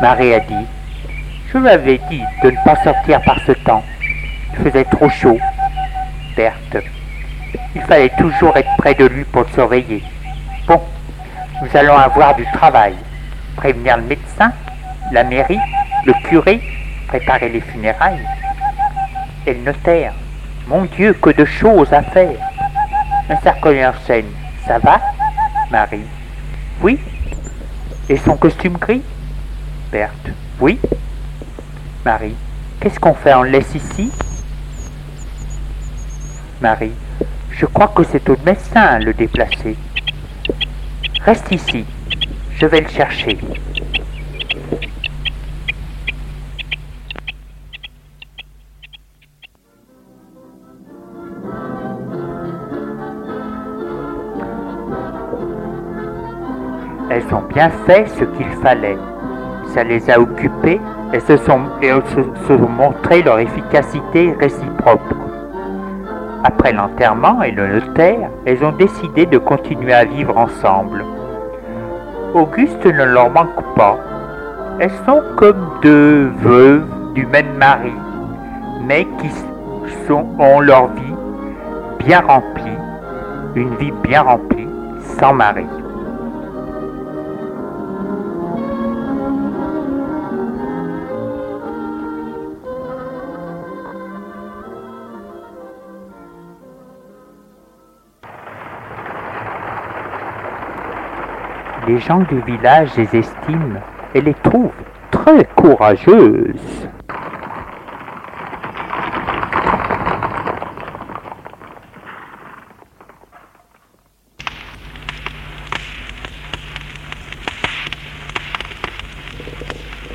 Marie 0.00 0.34
a 0.34 0.38
dit 0.38 0.66
Je 1.52 1.58
lui 1.58 1.70
avais 1.70 2.00
dit 2.08 2.22
de 2.44 2.52
ne 2.52 2.64
pas 2.64 2.76
sortir 2.84 3.20
par 3.22 3.40
ce 3.44 3.50
temps. 3.50 3.82
Il 4.52 4.70
faisait 4.70 4.84
trop 4.84 5.08
chaud. 5.08 5.40
Berthe. 6.36 6.99
Il 7.74 7.82
fallait 7.82 8.12
toujours 8.18 8.56
être 8.56 8.76
près 8.78 8.94
de 8.94 9.06
lui 9.06 9.24
pour 9.24 9.42
le 9.42 9.48
surveiller. 9.48 10.02
Bon, 10.66 10.80
nous 11.62 11.76
allons 11.76 11.96
avoir 11.96 12.34
du 12.34 12.44
travail. 12.52 12.94
Prévenir 13.56 13.96
le 13.96 14.04
médecin, 14.04 14.52
la 15.12 15.24
mairie, 15.24 15.60
le 16.04 16.12
curé, 16.28 16.60
préparer 17.08 17.48
les 17.48 17.60
funérailles. 17.60 18.26
Et 19.46 19.54
le 19.54 19.60
notaire. 19.60 20.14
Mon 20.66 20.84
Dieu, 20.84 21.12
que 21.14 21.30
de 21.30 21.44
choses 21.44 21.92
à 21.92 22.02
faire. 22.02 22.36
Un 23.28 23.92
scène. 24.06 24.26
Ça 24.66 24.78
va 24.78 25.00
Marie? 25.70 26.04
Oui 26.82 26.98
Et 28.08 28.16
son 28.16 28.36
costume 28.36 28.76
gris? 28.76 29.02
Berthe. 29.92 30.30
Oui 30.60 30.80
Marie. 32.04 32.34
Qu'est-ce 32.80 32.98
qu'on 32.98 33.14
fait? 33.14 33.34
On 33.34 33.42
le 33.42 33.50
laisse 33.50 33.74
ici? 33.74 34.10
Marie. 36.60 36.92
Je 37.52 37.66
crois 37.66 37.88
que 37.88 38.02
c'est 38.04 38.28
au 38.28 38.36
médecin 38.44 38.98
le 38.98 39.12
déplacer. 39.12 39.76
Reste 41.24 41.50
ici. 41.52 41.84
Je 42.56 42.66
vais 42.66 42.80
le 42.80 42.88
chercher. 42.88 43.38
Elles 57.10 57.34
ont 57.34 57.42
bien 57.52 57.70
fait 57.86 58.06
ce 58.08 58.24
qu'il 58.24 58.50
fallait 58.62 58.96
ça 59.74 59.84
les 59.84 60.10
a 60.10 60.18
occupés 60.18 60.80
et 61.12 61.20
se 61.20 61.36
sont, 61.36 61.60
se, 61.80 62.52
montré 62.52 63.22
leur 63.22 63.38
efficacité 63.38 64.34
réciproque. 64.40 65.29
Après 66.42 66.72
l'enterrement 66.72 67.42
et 67.42 67.50
le 67.50 67.66
notaire, 67.66 68.30
elles 68.46 68.64
ont 68.64 68.72
décidé 68.72 69.26
de 69.26 69.36
continuer 69.36 69.92
à 69.92 70.06
vivre 70.06 70.36
ensemble. 70.38 71.04
Auguste 72.34 72.86
ne 72.86 73.04
leur 73.04 73.30
manque 73.30 73.74
pas. 73.76 73.98
Elles 74.78 74.90
sont 75.04 75.22
comme 75.36 75.68
deux 75.82 76.30
veuves 76.38 76.86
du 77.14 77.26
même 77.26 77.52
mari, 77.58 77.92
mais 78.86 79.06
qui 79.18 79.30
sont, 80.06 80.26
ont 80.38 80.60
leur 80.60 80.86
vie 80.94 81.14
bien 81.98 82.22
remplie, 82.22 82.78
une 83.54 83.74
vie 83.76 83.92
bien 84.02 84.22
remplie, 84.22 84.68
sans 85.18 85.34
mari. 85.34 85.66
les 101.90 101.98
gens 101.98 102.20
du 102.20 102.40
village 102.42 102.90
les 102.96 103.18
estiment 103.18 103.80
et 104.14 104.20
les 104.20 104.34
trouvent 104.34 104.70
très 105.10 105.44
courageuses. 105.56 106.88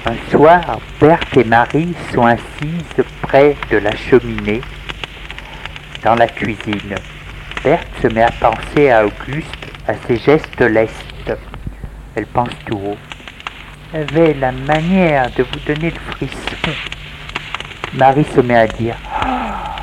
Un 0.06 0.32
soir, 0.32 0.80
Berthe 1.02 1.36
et 1.36 1.44
Marie 1.44 1.94
sont 2.14 2.26
assises 2.26 3.04
près 3.22 3.58
de 3.70 3.78
la 3.80 3.94
cheminée 3.98 4.62
dans 6.06 6.16
la 6.16 6.28
cuisine. 6.28 6.96
Berthe 7.66 7.88
se 8.02 8.08
met 8.08 8.22
à 8.22 8.32
penser 8.32 8.92
à 8.92 9.06
Auguste, 9.06 9.74
à 9.90 9.96
ses 10.08 10.16
gestes 10.16 10.62
lestes. 10.62 11.05
Elle 12.16 12.28
pense 12.28 12.50
tout 12.66 12.78
haut. 12.78 12.98
Avait 13.94 14.34
la 14.34 14.52
manière 14.52 15.30
de 15.32 15.44
vous 15.44 15.60
donner 15.68 15.92
le 15.92 16.00
frisson. 16.14 16.72
Marie 17.94 18.26
se 18.26 18.42
met 18.42 18.56
à 18.56 18.68
dire 18.68 18.96
Ah, 19.14 19.76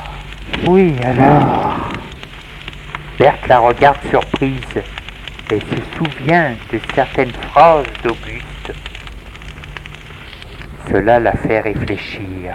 Oui, 0.66 0.94
alors. 1.04 1.76
Berthe 3.18 3.46
la 3.48 3.58
regarde 3.58 3.98
surprise 4.08 4.82
et 5.50 5.60
se 5.60 5.96
souvient 5.96 6.52
de 6.72 6.80
certaines 6.94 7.32
phrases 7.32 7.86
d'Auguste. 8.02 8.72
Cela 10.90 11.20
la 11.20 11.32
fait 11.32 11.60
réfléchir. 11.60 12.54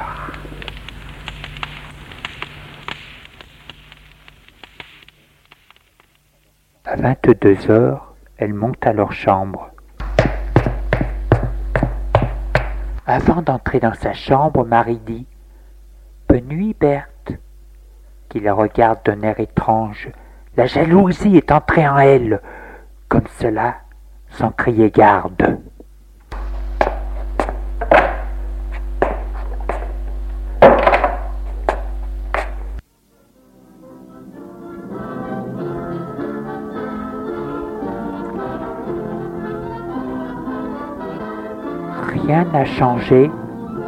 À 6.85 6.95
22 6.95 7.69
heures, 7.69 8.06
elle 8.37 8.53
monte 8.53 8.85
à 8.85 8.93
leur 8.93 9.11
chambre. 9.11 9.71
Avant 13.05 13.41
d'entrer 13.41 13.79
dans 13.79 13.93
sa 13.93 14.13
chambre, 14.13 14.65
Marie 14.65 14.99
dit 14.99 15.25
Bonne 16.27 16.45
nuit, 16.45 16.75
Berthe, 16.79 17.33
qui 18.29 18.39
la 18.39 18.53
regarde 18.53 18.99
d'un 19.05 19.21
air 19.21 19.39
étrange. 19.39 20.09
La 20.55 20.65
jalousie 20.65 21.37
est 21.37 21.51
entrée 21.51 21.87
en 21.87 21.97
elle, 21.97 22.41
comme 23.07 23.27
cela, 23.39 23.75
sans 24.29 24.51
crier 24.51 24.91
garde. 24.91 25.59
Changé 42.67 43.31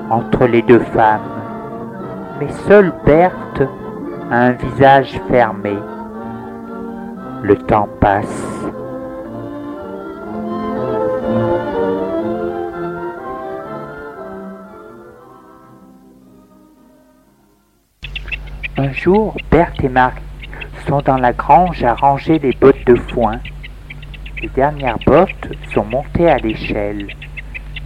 entre 0.10 0.46
les 0.46 0.62
deux 0.62 0.80
femmes, 0.80 1.22
mais 2.40 2.52
seule 2.68 2.94
Berthe 3.06 3.64
a 4.32 4.36
un 4.36 4.52
visage 4.52 5.20
fermé. 5.30 5.78
Le 7.44 7.56
temps 7.56 7.90
passe. 8.00 8.70
Un 18.78 18.92
jour, 18.94 19.36
Berthe 19.52 19.84
et 19.84 19.90
Marie 19.90 20.16
sont 20.88 21.02
dans 21.02 21.18
la 21.18 21.34
grange 21.34 21.84
à 21.84 21.94
ranger 21.94 22.40
les 22.40 22.54
bottes 22.54 22.86
de 22.86 22.96
foin. 22.96 23.40
Les 24.42 24.48
dernières 24.50 25.00
bottes 25.06 25.50
sont 25.74 25.84
montées 25.84 26.30
à 26.30 26.38
l'échelle. 26.38 27.08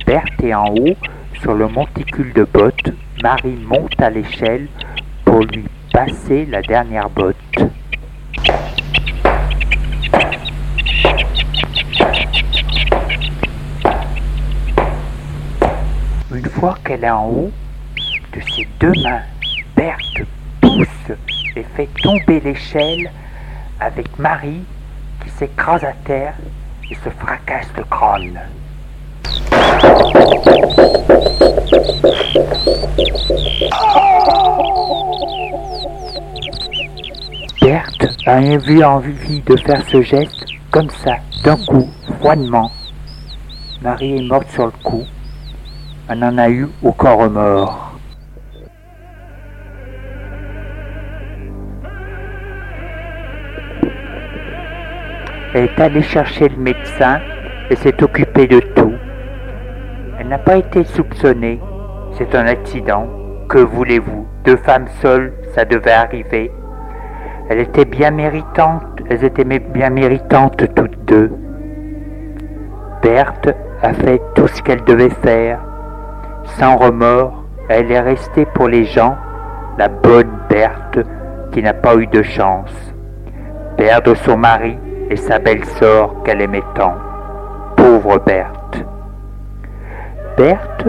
Berthe 0.05 0.43
est 0.43 0.53
en 0.53 0.67
haut 0.67 0.95
sur 1.41 1.53
le 1.53 1.67
monticule 1.67 2.33
de 2.33 2.43
bottes. 2.43 2.91
Marie 3.21 3.57
monte 3.65 3.99
à 4.01 4.09
l'échelle 4.09 4.67
pour 5.23 5.41
lui 5.41 5.63
passer 5.93 6.45
la 6.45 6.61
dernière 6.61 7.09
botte. 7.09 7.35
Une 16.33 16.49
fois 16.49 16.77
qu'elle 16.83 17.03
est 17.03 17.09
en 17.09 17.27
haut, 17.27 17.51
de 18.33 18.41
ses 18.41 18.67
deux 18.79 18.93
mains, 19.03 19.21
Berthe 19.75 20.27
pousse 20.59 21.11
et 21.55 21.63
fait 21.75 21.89
tomber 22.01 22.41
l'échelle 22.41 23.09
avec 23.79 24.19
Marie 24.19 24.63
qui 25.23 25.29
s'écrase 25.29 25.83
à 25.83 25.93
terre 26.03 26.33
et 26.89 26.95
se 26.95 27.09
fracasse 27.09 27.71
le 27.77 27.83
crâne. 27.83 28.39
Berthe 37.61 38.17
a 38.25 38.41
eu 38.41 38.83
envie 38.83 39.41
de 39.41 39.55
faire 39.57 39.81
ce 39.87 40.01
geste 40.01 40.45
comme 40.71 40.89
ça, 40.89 41.15
d'un 41.43 41.55
coup, 41.55 41.87
froidement. 42.19 42.69
Marie 43.81 44.17
est 44.17 44.27
morte 44.27 44.49
sur 44.49 44.65
le 44.65 44.71
coup. 44.83 45.03
Elle 46.09 46.19
n'en 46.19 46.37
a 46.37 46.49
eu 46.49 46.67
aucun 46.81 47.13
remords. 47.13 47.91
Elle 55.53 55.65
est 55.65 55.79
allée 55.79 56.01
chercher 56.01 56.49
le 56.49 56.57
médecin 56.57 57.21
et 57.69 57.75
s'est 57.75 58.03
occupée 58.03 58.47
de 58.47 58.59
tout. 58.75 58.93
N'a 60.33 60.39
pas 60.39 60.57
été 60.57 60.83
soupçonnée. 60.83 61.61
C'est 62.13 62.33
un 62.33 62.47
accident. 62.47 63.05
Que 63.47 63.59
voulez-vous? 63.59 64.25
Deux 64.45 64.55
femmes 64.55 64.87
seules, 64.99 65.31
ça 65.53 65.63
devait 65.63 65.91
arriver. 65.91 66.51
Elle 67.51 67.59
était 67.59 67.85
bien 67.85 68.09
méritante, 68.09 68.81
elles 69.11 69.23
étaient 69.23 69.43
bien 69.43 69.91
méritantes 69.91 70.73
toutes 70.73 71.05
deux. 71.05 71.31
Berthe 73.03 73.55
a 73.83 73.93
fait 73.93 74.19
tout 74.33 74.47
ce 74.47 74.63
qu'elle 74.63 74.83
devait 74.85 75.13
faire. 75.21 75.59
Sans 76.57 76.77
remords, 76.77 77.43
elle 77.69 77.91
est 77.91 77.99
restée 77.99 78.47
pour 78.55 78.67
les 78.67 78.85
gens 78.85 79.15
la 79.77 79.87
bonne 79.87 80.31
Berthe 80.49 81.05
qui 81.51 81.61
n'a 81.61 81.75
pas 81.75 81.95
eu 81.95 82.07
de 82.07 82.23
chance. 82.23 82.73
Perdre 83.77 84.15
son 84.15 84.37
mari 84.37 84.79
et 85.11 85.15
sa 85.15 85.37
belle-sœur 85.37 86.23
qu'elle 86.23 86.41
aimait 86.41 86.63
tant. 86.73 86.95
Pauvre 87.75 88.17
Berthe. 88.25 88.62
Berthe 90.37 90.87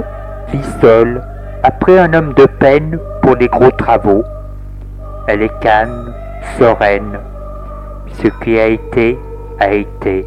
vit 0.49 0.65
seule 0.81 1.23
après 1.63 1.99
un 1.99 2.13
homme 2.15 2.33
de 2.35 2.47
peine 2.47 2.99
pour 3.23 3.37
les 3.37 3.49
gros 3.49 3.71
travaux. 3.71 4.25
Elle 5.29 5.43
est 5.43 5.61
calme, 5.61 6.13
sereine. 6.59 7.19
Ce 8.07 8.29
qui 8.43 8.59
a 8.59 8.67
été, 8.67 9.19
a 9.61 9.73
été. 9.73 10.27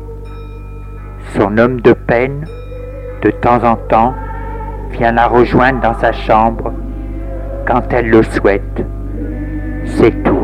Son 1.36 1.58
homme 1.58 1.82
de 1.82 1.94
peine, 1.94 2.46
de 3.24 3.32
temps 3.32 3.64
en 3.64 3.76
temps, 3.76 4.14
vient 4.92 5.12
la 5.12 5.28
rejoindre 5.28 5.82
dans 5.82 5.96
sa 5.96 6.12
chambre 6.12 6.72
quand 7.66 7.82
elle 7.92 8.10
le 8.10 8.24
souhaite. 8.24 8.84
C'est 9.86 10.24
tout. 10.24 10.37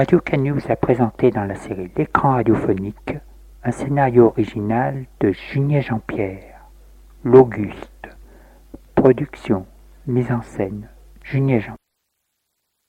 Radio 0.00 0.18
Canu 0.18 0.52
vous 0.52 0.72
a 0.72 0.76
présenté 0.76 1.30
dans 1.30 1.44
la 1.44 1.56
série 1.56 1.90
L'écran 1.94 2.30
radiophonique 2.30 3.18
un 3.62 3.70
scénario 3.70 4.28
original 4.28 5.04
de 5.20 5.30
Junier 5.30 5.82
Jean-Pierre, 5.82 6.64
L'Auguste. 7.22 8.08
Production, 8.94 9.66
mise 10.06 10.32
en 10.32 10.40
scène, 10.40 10.88
Junier 11.22 11.60
Jean. 11.60 11.79